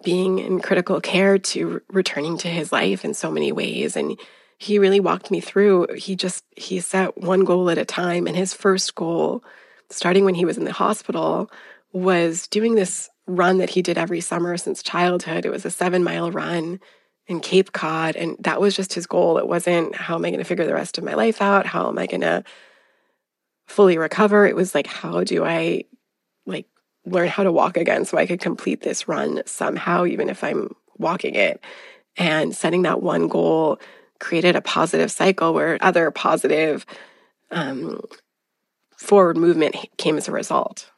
being 0.03 0.39
in 0.39 0.61
critical 0.61 1.01
care 1.01 1.37
to 1.37 1.81
returning 1.89 2.37
to 2.39 2.47
his 2.47 2.71
life 2.71 3.03
in 3.03 3.13
so 3.13 3.31
many 3.31 3.51
ways. 3.51 3.95
And 3.97 4.17
he 4.57 4.79
really 4.79 4.99
walked 4.99 5.29
me 5.29 5.41
through. 5.41 5.87
He 5.95 6.15
just 6.15 6.43
he 6.55 6.79
set 6.79 7.17
one 7.17 7.43
goal 7.43 7.69
at 7.69 7.77
a 7.77 7.85
time. 7.85 8.27
And 8.27 8.35
his 8.35 8.53
first 8.53 8.95
goal, 8.95 9.43
starting 9.89 10.23
when 10.23 10.35
he 10.35 10.45
was 10.45 10.57
in 10.57 10.65
the 10.65 10.71
hospital, 10.71 11.51
was 11.91 12.47
doing 12.47 12.75
this 12.75 13.09
run 13.27 13.57
that 13.57 13.71
he 13.71 13.81
did 13.81 13.97
every 13.97 14.21
summer 14.21 14.57
since 14.57 14.81
childhood. 14.81 15.45
It 15.45 15.51
was 15.51 15.65
a 15.65 15.71
seven 15.71 16.03
mile 16.03 16.31
run 16.31 16.79
in 17.27 17.41
Cape 17.41 17.73
Cod. 17.73 18.15
And 18.15 18.37
that 18.39 18.61
was 18.61 18.75
just 18.75 18.93
his 18.93 19.05
goal. 19.05 19.37
It 19.37 19.47
wasn't 19.47 19.95
how 19.95 20.15
am 20.15 20.25
I 20.25 20.29
going 20.29 20.39
to 20.39 20.45
figure 20.45 20.65
the 20.65 20.73
rest 20.73 20.97
of 20.97 21.03
my 21.03 21.13
life 21.13 21.41
out? 21.41 21.65
How 21.65 21.89
am 21.89 21.97
I 21.97 22.07
going 22.07 22.21
to 22.21 22.43
fully 23.67 23.97
recover? 23.97 24.47
It 24.47 24.55
was 24.55 24.73
like, 24.73 24.87
how 24.87 25.23
do 25.23 25.43
I 25.43 25.83
like 26.45 26.67
learn 27.05 27.27
how 27.27 27.43
to 27.43 27.51
walk 27.51 27.77
again 27.77 28.05
so 28.05 28.17
I 28.17 28.25
could 28.25 28.39
complete 28.39 28.81
this 28.81 29.07
run 29.07 29.41
somehow, 29.45 30.05
even 30.05 30.29
if 30.29 30.43
I'm 30.43 30.73
walking 30.97 31.35
it. 31.35 31.61
And 32.15 32.55
setting 32.55 32.81
that 32.83 33.03
one 33.03 33.27
goal 33.27 33.79
created 34.19 34.55
a 34.55 34.61
positive 34.61 35.11
cycle 35.11 35.53
where 35.53 35.77
other 35.81 36.09
positive 36.11 36.85
um, 37.51 38.01
forward 38.97 39.37
movement 39.37 39.75
came 39.97 40.17
as 40.17 40.27
a 40.27 40.31
result. 40.31 40.89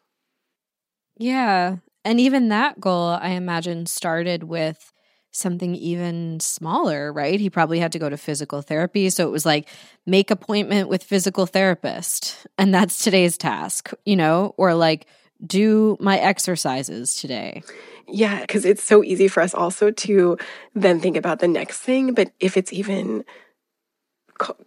Yeah. 1.17 1.77
And 2.09 2.19
even 2.19 2.49
that 2.49 2.79
goal, 2.79 3.09
I 3.21 3.29
imagine, 3.29 3.85
started 3.85 4.45
with 4.45 4.91
something 5.29 5.75
even 5.75 6.39
smaller, 6.39 7.13
right? 7.13 7.39
He 7.39 7.51
probably 7.51 7.79
had 7.79 7.91
to 7.91 7.99
go 7.99 8.09
to 8.09 8.17
physical 8.17 8.63
therapy. 8.63 9.11
So 9.11 9.27
it 9.27 9.31
was 9.31 9.45
like, 9.45 9.67
make 10.07 10.31
appointment 10.31 10.89
with 10.89 11.03
physical 11.03 11.45
therapist. 11.45 12.47
And 12.57 12.73
that's 12.73 13.03
today's 13.03 13.37
task, 13.37 13.91
you 14.05 14.15
know, 14.15 14.55
or 14.57 14.73
like, 14.73 15.05
do 15.45 15.97
my 15.99 16.17
exercises 16.17 17.13
today. 17.13 17.61
Yeah, 18.07 18.41
because 18.41 18.65
it's 18.65 18.81
so 18.81 19.03
easy 19.03 19.27
for 19.27 19.43
us 19.43 19.53
also 19.53 19.91
to 19.91 20.39
then 20.73 20.99
think 20.99 21.15
about 21.15 21.37
the 21.37 21.47
next 21.47 21.77
thing. 21.77 22.15
But 22.15 22.31
if 22.39 22.57
it's 22.57 22.73
even, 22.73 23.23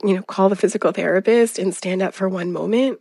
you 0.04 0.14
know, 0.14 0.22
call 0.22 0.48
the 0.48 0.54
physical 0.54 0.92
therapist 0.92 1.58
and 1.58 1.74
stand 1.74 2.02
up 2.02 2.14
for 2.14 2.28
one 2.28 2.52
moment 2.52 3.00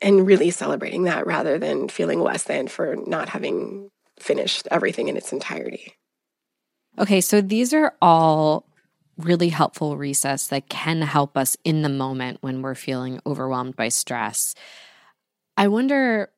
and 0.00 0.26
really 0.26 0.50
celebrating 0.50 1.04
that 1.04 1.26
rather 1.26 1.58
than 1.58 1.88
feeling 1.88 2.20
less 2.20 2.44
than 2.44 2.68
for 2.68 2.96
not 3.06 3.28
having 3.28 3.90
finished 4.18 4.68
everything 4.70 5.08
in 5.08 5.16
its 5.16 5.32
entirety. 5.32 5.94
Okay, 6.98 7.20
so 7.20 7.40
these 7.40 7.72
are 7.72 7.94
all 8.00 8.66
really 9.16 9.48
helpful 9.48 9.96
resets 9.96 10.48
that 10.48 10.68
can 10.68 11.02
help 11.02 11.36
us 11.36 11.56
in 11.64 11.82
the 11.82 11.88
moment 11.88 12.38
when 12.40 12.62
we're 12.62 12.74
feeling 12.74 13.20
overwhelmed 13.26 13.76
by 13.76 13.88
stress. 13.88 14.54
I 15.56 15.68
wonder 15.68 16.30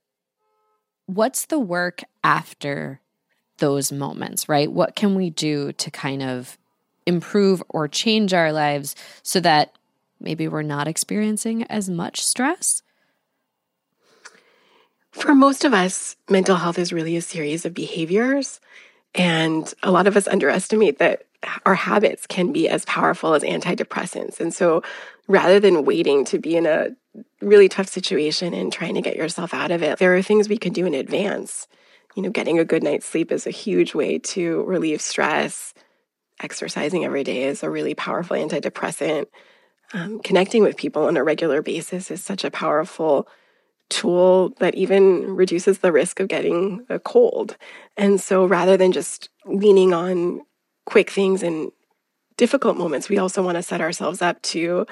what's 1.07 1.47
the 1.47 1.59
work 1.59 2.03
after 2.25 3.01
those 3.59 3.93
moments, 3.93 4.49
right? 4.49 4.71
What 4.71 4.97
can 4.97 5.15
we 5.15 5.29
do 5.29 5.73
to 5.73 5.91
kind 5.91 6.23
of 6.23 6.59
improve 7.07 7.63
or 7.69 7.89
change 7.89 8.33
our 8.33 8.53
lives 8.53 8.97
so 9.23 9.41
that 9.41 9.77
maybe 10.19 10.49
we're 10.49 10.63
not 10.63 10.89
experiencing 10.89 11.65
as 11.65 11.91
much 11.91 12.23
stress? 12.25 12.83
For 15.13 15.35
most 15.35 15.65
of 15.65 15.75
us, 15.75 16.17
mental 16.29 16.57
health 16.57 16.79
is 16.79 16.93
really 16.93 17.17
a 17.17 17.23
series 17.23 17.65
of 17.65 17.75
behaviors 17.75 18.61
and 19.15 19.73
a 19.83 19.91
lot 19.91 20.07
of 20.07 20.17
us 20.17 20.29
underestimate 20.29 20.99
that 20.99 21.25
our 21.67 21.75
habits 21.75 22.27
can 22.27 22.53
be 22.53 22.69
as 22.69 22.85
powerful 22.85 23.35
as 23.35 23.43
antidepressants. 23.43 24.41
And 24.41 24.55
so 24.55 24.83
rather 25.27 25.59
than 25.59 25.85
waiting 25.85 26.25
to 26.27 26.39
be 26.39 26.57
in 26.57 26.67
a 26.67 26.89
really 27.41 27.69
tough 27.69 27.89
situation 27.89 28.55
and 28.55 28.73
trying 28.73 28.95
to 28.95 29.01
get 29.01 29.17
yourself 29.17 29.53
out 29.55 29.71
of 29.71 29.83
it, 29.83 29.99
there 29.99 30.15
are 30.15 30.23
things 30.23 30.49
we 30.49 30.59
can 30.59 30.73
do 30.73 30.87
in 30.87 30.95
advance. 30.95 31.67
You 32.15 32.23
know, 32.23 32.31
getting 32.31 32.59
a 32.59 32.65
good 32.65 32.83
night's 32.83 33.07
sleep 33.07 33.33
is 33.33 33.47
a 33.47 33.51
huge 33.51 33.95
way 33.95 34.19
to 34.19 34.63
relieve 34.65 35.01
stress. 35.01 35.73
Exercising 36.41 37.05
every 37.05 37.25
day 37.25 37.45
is 37.45 37.63
a 37.63 37.71
really 37.71 37.95
powerful 37.95 38.37
antidepressant. 38.37 39.27
Um, 39.93 40.21
connecting 40.21 40.63
with 40.63 40.77
people 40.77 41.05
on 41.05 41.17
a 41.17 41.25
regular 41.25 41.63
basis 41.63 42.11
is 42.11 42.23
such 42.23 42.45
a 42.45 42.51
powerful 42.51 43.27
tool 43.91 44.55
that 44.61 44.75
even 44.75 45.35
reduces 45.35 45.79
the 45.79 45.93
risk 45.93 46.21
of 46.21 46.29
getting 46.29 46.87
a 46.89 46.99
cold. 46.99 47.57
And 47.97 48.21
so 48.21 48.47
rather 48.47 48.77
than 48.77 48.93
just 48.93 49.29
leaning 49.45 49.93
on 49.93 50.43
quick 50.87 51.11
things 51.11 51.43
and 51.43 51.71
difficult 52.37 52.77
moments, 52.77 53.09
we 53.09 53.19
also 53.19 53.43
want 53.43 53.57
to 53.57 53.63
set 53.63 53.81
ourselves 53.81 54.23
up 54.23 54.41
to 54.43 54.87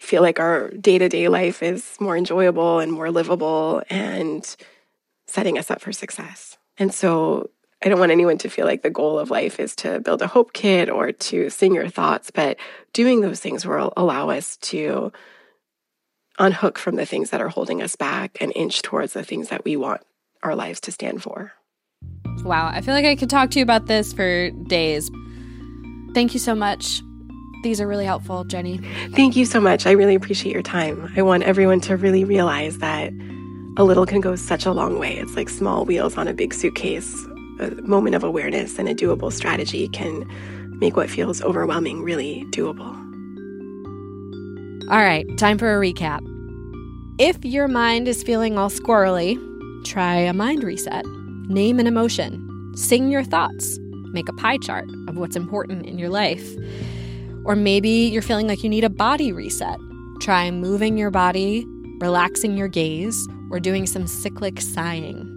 feel 0.00 0.22
like 0.22 0.40
our 0.40 0.70
day 0.70 0.98
to 0.98 1.08
day 1.08 1.28
life 1.28 1.62
is 1.62 1.96
more 2.00 2.16
enjoyable 2.16 2.80
and 2.80 2.92
more 2.92 3.10
livable 3.10 3.82
and 3.88 4.56
setting 5.26 5.58
us 5.58 5.70
up 5.70 5.80
for 5.80 5.92
success. 5.92 6.58
And 6.78 6.92
so 6.92 7.50
I 7.82 7.88
don't 7.88 8.00
want 8.00 8.12
anyone 8.12 8.38
to 8.38 8.48
feel 8.48 8.66
like 8.66 8.82
the 8.82 8.90
goal 8.90 9.18
of 9.18 9.30
life 9.30 9.60
is 9.60 9.76
to 9.76 10.00
build 10.00 10.22
a 10.22 10.26
hope 10.26 10.52
kit 10.52 10.88
or 10.88 11.12
to 11.12 11.50
sing 11.50 11.74
your 11.74 11.88
thoughts, 11.88 12.30
but 12.30 12.56
doing 12.92 13.20
those 13.20 13.40
things 13.40 13.66
will 13.66 13.92
allow 13.96 14.30
us 14.30 14.56
to 14.58 15.12
unhook 16.38 16.78
from 16.78 16.96
the 16.96 17.06
things 17.06 17.30
that 17.30 17.40
are 17.40 17.48
holding 17.48 17.82
us 17.82 17.96
back 17.96 18.38
and 18.40 18.52
inch 18.54 18.82
towards 18.82 19.12
the 19.12 19.24
things 19.24 19.48
that 19.48 19.64
we 19.64 19.76
want 19.76 20.00
our 20.42 20.54
lives 20.54 20.80
to 20.80 20.92
stand 20.92 21.22
for. 21.22 21.52
Wow, 22.44 22.70
I 22.72 22.80
feel 22.80 22.94
like 22.94 23.04
I 23.04 23.16
could 23.16 23.30
talk 23.30 23.50
to 23.52 23.58
you 23.58 23.62
about 23.62 23.86
this 23.86 24.12
for 24.12 24.50
days. 24.50 25.10
Thank 26.12 26.34
you 26.34 26.40
so 26.40 26.54
much. 26.54 27.02
These 27.62 27.80
are 27.80 27.88
really 27.88 28.04
helpful, 28.04 28.44
Jenny. 28.44 28.78
Thank 29.12 29.36
you 29.36 29.46
so 29.46 29.60
much. 29.60 29.86
I 29.86 29.92
really 29.92 30.14
appreciate 30.14 30.52
your 30.52 30.62
time. 30.62 31.10
I 31.16 31.22
want 31.22 31.44
everyone 31.44 31.80
to 31.82 31.96
really 31.96 32.24
realize 32.24 32.78
that 32.78 33.10
a 33.76 33.84
little 33.84 34.04
can 34.04 34.20
go 34.20 34.36
such 34.36 34.66
a 34.66 34.72
long 34.72 34.98
way. 34.98 35.16
It's 35.16 35.34
like 35.34 35.48
small 35.48 35.84
wheels 35.84 36.18
on 36.18 36.28
a 36.28 36.34
big 36.34 36.52
suitcase. 36.52 37.26
A 37.60 37.70
moment 37.82 38.14
of 38.14 38.22
awareness 38.22 38.78
and 38.78 38.88
a 38.88 38.94
doable 38.94 39.32
strategy 39.32 39.88
can 39.88 40.28
make 40.78 40.96
what 40.96 41.08
feels 41.08 41.40
overwhelming 41.40 42.02
really 42.02 42.44
doable. 42.50 43.00
All 44.90 44.98
right, 44.98 45.26
time 45.38 45.56
for 45.56 45.74
a 45.74 45.80
recap. 45.80 46.20
If 47.18 47.42
your 47.42 47.68
mind 47.68 48.06
is 48.06 48.22
feeling 48.22 48.58
all 48.58 48.68
squirrely, 48.68 49.34
try 49.82 50.16
a 50.16 50.34
mind 50.34 50.62
reset. 50.62 51.06
Name 51.48 51.80
an 51.80 51.86
emotion, 51.86 52.70
sing 52.76 53.10
your 53.10 53.24
thoughts, 53.24 53.78
make 54.12 54.28
a 54.28 54.34
pie 54.34 54.58
chart 54.58 54.86
of 55.08 55.16
what's 55.16 55.36
important 55.36 55.86
in 55.86 55.98
your 55.98 56.10
life. 56.10 56.46
Or 57.46 57.56
maybe 57.56 57.88
you're 57.88 58.20
feeling 58.20 58.46
like 58.46 58.62
you 58.62 58.68
need 58.68 58.84
a 58.84 58.90
body 58.90 59.32
reset. 59.32 59.78
Try 60.20 60.50
moving 60.50 60.98
your 60.98 61.10
body, 61.10 61.64
relaxing 61.98 62.58
your 62.58 62.68
gaze, 62.68 63.26
or 63.50 63.60
doing 63.60 63.86
some 63.86 64.06
cyclic 64.06 64.60
sighing. 64.60 65.30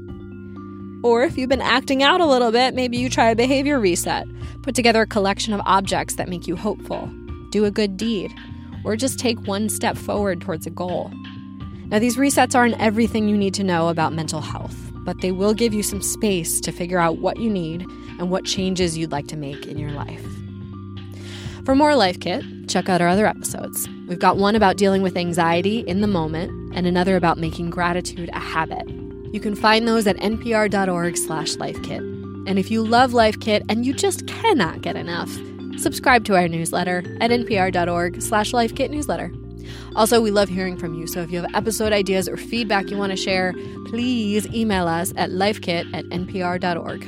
Or 1.05 1.23
if 1.23 1.37
you've 1.37 1.47
been 1.47 1.61
acting 1.61 2.03
out 2.03 2.19
a 2.19 2.25
little 2.25 2.51
bit, 2.51 2.75
maybe 2.75 2.97
you 2.97 3.09
try 3.09 3.29
a 3.29 3.35
behavior 3.35 3.79
reset. 3.79 4.27
Put 4.63 4.75
together 4.75 5.03
a 5.03 5.07
collection 5.07 5.53
of 5.53 5.61
objects 5.65 6.15
that 6.15 6.27
make 6.27 6.47
you 6.47 6.57
hopeful. 6.57 7.09
Do 7.51 7.63
a 7.63 7.71
good 7.71 7.95
deed 7.95 8.33
or 8.87 8.95
just 8.95 9.19
take 9.19 9.45
one 9.45 9.67
step 9.67 9.97
forward 9.97 10.39
towards 10.39 10.65
a 10.65 10.69
goal. 10.69 11.11
Now, 11.87 11.99
these 11.99 12.15
resets 12.15 12.55
aren't 12.55 12.79
everything 12.79 13.27
you 13.27 13.37
need 13.37 13.53
to 13.55 13.63
know 13.63 13.89
about 13.89 14.13
mental 14.13 14.39
health, 14.39 14.77
but 14.93 15.19
they 15.19 15.33
will 15.33 15.53
give 15.53 15.73
you 15.73 15.83
some 15.83 16.01
space 16.01 16.61
to 16.61 16.71
figure 16.71 16.97
out 16.97 17.17
what 17.17 17.37
you 17.37 17.49
need 17.49 17.81
and 18.17 18.31
what 18.31 18.45
changes 18.45 18.97
you'd 18.97 19.11
like 19.11 19.27
to 19.27 19.35
make 19.35 19.67
in 19.67 19.77
your 19.77 19.91
life. 19.91 20.25
For 21.65 21.75
more 21.75 21.95
Life 21.97 22.21
Kit, 22.21 22.45
check 22.69 22.87
out 22.87 23.01
our 23.01 23.09
other 23.09 23.27
episodes. 23.27 23.89
We've 24.07 24.17
got 24.17 24.37
one 24.37 24.55
about 24.55 24.77
dealing 24.77 25.01
with 25.01 25.17
anxiety 25.17 25.79
in 25.79 25.99
the 25.99 26.07
moment 26.07 26.73
and 26.73 26.87
another 26.87 27.17
about 27.17 27.37
making 27.37 27.71
gratitude 27.71 28.29
a 28.31 28.39
habit. 28.39 28.87
You 29.33 29.41
can 29.41 29.53
find 29.53 29.85
those 29.85 30.07
at 30.07 30.15
npr.org 30.17 31.17
slash 31.17 31.55
lifekit. 31.55 31.99
And 32.47 32.57
if 32.57 32.71
you 32.71 32.83
love 32.83 33.13
Life 33.13 33.37
Kit 33.41 33.63
and 33.67 33.85
you 33.85 33.93
just 33.93 34.27
cannot 34.27 34.81
get 34.81 34.95
enough, 34.95 35.37
subscribe 35.77 36.25
to 36.25 36.35
our 36.35 36.47
newsletter 36.47 36.99
at 37.21 37.31
npr.org 37.31 38.21
slash 38.21 38.51
lifekitnewsletter. 38.51 39.43
Also, 39.95 40.21
we 40.21 40.31
love 40.31 40.49
hearing 40.49 40.77
from 40.77 40.93
you, 40.93 41.07
so 41.07 41.21
if 41.21 41.31
you 41.31 41.41
have 41.41 41.55
episode 41.55 41.91
ideas 41.91 42.29
or 42.29 42.37
feedback 42.37 42.89
you 42.89 42.97
want 42.97 43.11
to 43.11 43.17
share, 43.17 43.53
please 43.87 44.45
email 44.53 44.87
us 44.87 45.13
at 45.17 45.29
lifekit 45.31 45.91
at 45.93 46.05
npr.org. 46.05 47.05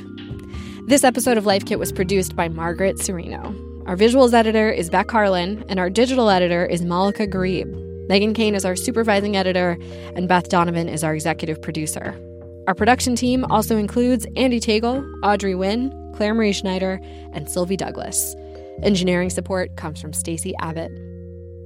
This 0.88 1.04
episode 1.04 1.38
of 1.38 1.46
Life 1.46 1.64
Kit 1.66 1.78
was 1.78 1.92
produced 1.92 2.34
by 2.34 2.48
Margaret 2.48 2.96
Cirino. 2.96 3.54
Our 3.86 3.96
visuals 3.96 4.34
editor 4.34 4.70
is 4.70 4.90
Beck 4.90 5.10
Harlan, 5.10 5.64
and 5.68 5.78
our 5.78 5.88
digital 5.88 6.30
editor 6.30 6.66
is 6.66 6.82
Malika 6.82 7.26
Gharib. 7.26 7.72
Meghan 8.08 8.34
Keane 8.34 8.56
is 8.56 8.64
our 8.64 8.74
supervising 8.74 9.36
editor, 9.36 9.78
and 10.16 10.28
Beth 10.28 10.48
Donovan 10.48 10.88
is 10.88 11.04
our 11.04 11.14
executive 11.14 11.62
producer. 11.62 12.18
Our 12.66 12.74
production 12.74 13.14
team 13.14 13.44
also 13.46 13.76
includes 13.76 14.26
Andy 14.36 14.60
Tagle, 14.60 15.04
Audrey 15.22 15.54
Nguyen, 15.54 16.14
Claire 16.16 16.34
Marie 16.34 16.52
Schneider, 16.52 17.00
and 17.32 17.48
Sylvie 17.48 17.76
Douglis. 17.76 18.34
Engineering 18.82 19.30
support 19.30 19.76
comes 19.76 20.00
from 20.00 20.12
Stacey 20.12 20.54
Abbott. 20.58 20.90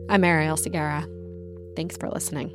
I'm 0.09 0.23
Marielle 0.23 0.59
Segarra. 0.59 1.07
Thanks 1.77 1.97
for 1.97 2.11
listening. 2.11 2.51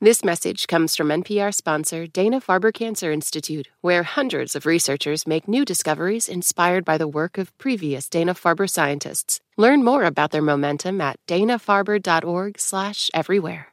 This 0.00 0.24
message 0.24 0.66
comes 0.66 0.96
from 0.96 1.10
NPR 1.10 1.54
sponsor 1.54 2.08
Dana 2.08 2.40
Farber 2.40 2.74
Cancer 2.74 3.12
Institute, 3.12 3.68
where 3.82 4.02
hundreds 4.02 4.56
of 4.56 4.66
researchers 4.66 5.28
make 5.28 5.46
new 5.46 5.64
discoveries 5.64 6.28
inspired 6.28 6.84
by 6.84 6.98
the 6.98 7.06
work 7.06 7.38
of 7.38 7.56
previous 7.56 8.08
Dana 8.08 8.34
Farber 8.34 8.68
scientists. 8.68 9.38
Learn 9.56 9.84
more 9.84 10.02
about 10.02 10.32
their 10.32 10.42
momentum 10.42 11.00
at 11.00 11.20
danafarber.org/everywhere. 11.28 13.66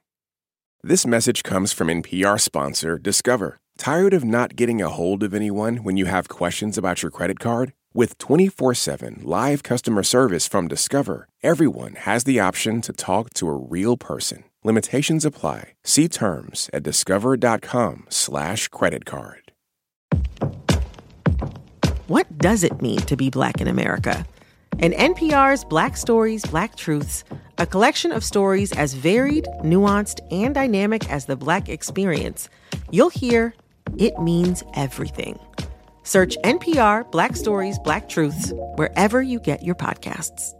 This 0.83 1.07
message 1.07 1.41
comes 1.41 1.73
from 1.73 1.89
NPR 1.89 2.39
sponsor 2.39 2.99
Discover. 2.99 3.59
Tired 3.79 4.13
of 4.13 4.25
not 4.25 4.57
getting 4.57 4.81
a 4.81 4.89
hold 4.89 5.23
of 5.23 5.33
anyone 5.33 5.85
when 5.85 5.95
you 5.95 6.05
have 6.05 6.27
questions 6.27 6.77
about 6.77 7.01
your 7.01 7.09
credit 7.09 7.39
card? 7.39 7.71
With 7.93 8.17
24 8.17 8.73
7 8.73 9.21
live 9.23 9.63
customer 9.63 10.03
service 10.03 10.49
from 10.49 10.67
Discover, 10.67 11.29
everyone 11.41 11.95
has 11.95 12.25
the 12.25 12.41
option 12.41 12.81
to 12.81 12.91
talk 12.91 13.33
to 13.35 13.47
a 13.47 13.55
real 13.55 13.95
person. 13.95 14.43
Limitations 14.65 15.23
apply. 15.23 15.75
See 15.85 16.09
terms 16.09 16.69
at 16.73 16.83
discover.com/slash 16.83 18.67
credit 18.67 19.05
card. 19.05 19.53
What 22.07 22.37
does 22.37 22.65
it 22.65 22.81
mean 22.81 22.99
to 22.99 23.15
be 23.15 23.29
Black 23.29 23.61
in 23.61 23.69
America? 23.69 24.25
In 24.79 24.91
NPR's 24.91 25.63
Black 25.63 25.95
Stories, 25.95 26.45
Black 26.45 26.75
Truths, 26.75 27.23
a 27.57 27.65
collection 27.65 28.11
of 28.11 28.25
stories 28.25 28.73
as 28.73 28.93
varied, 28.93 29.47
nuanced, 29.63 30.19
and 30.31 30.53
dynamic 30.53 31.09
as 31.09 31.27
the 31.27 31.37
Black 31.37 31.69
experience, 31.69 32.49
you'll 32.91 33.09
hear 33.09 33.53
it 33.97 34.17
means 34.19 34.63
everything. 34.73 35.39
Search 36.03 36.37
NPR 36.43 37.09
Black 37.11 37.35
Stories, 37.35 37.79
Black 37.79 38.09
Truths 38.09 38.51
wherever 38.75 39.21
you 39.21 39.39
get 39.39 39.63
your 39.63 39.75
podcasts. 39.75 40.53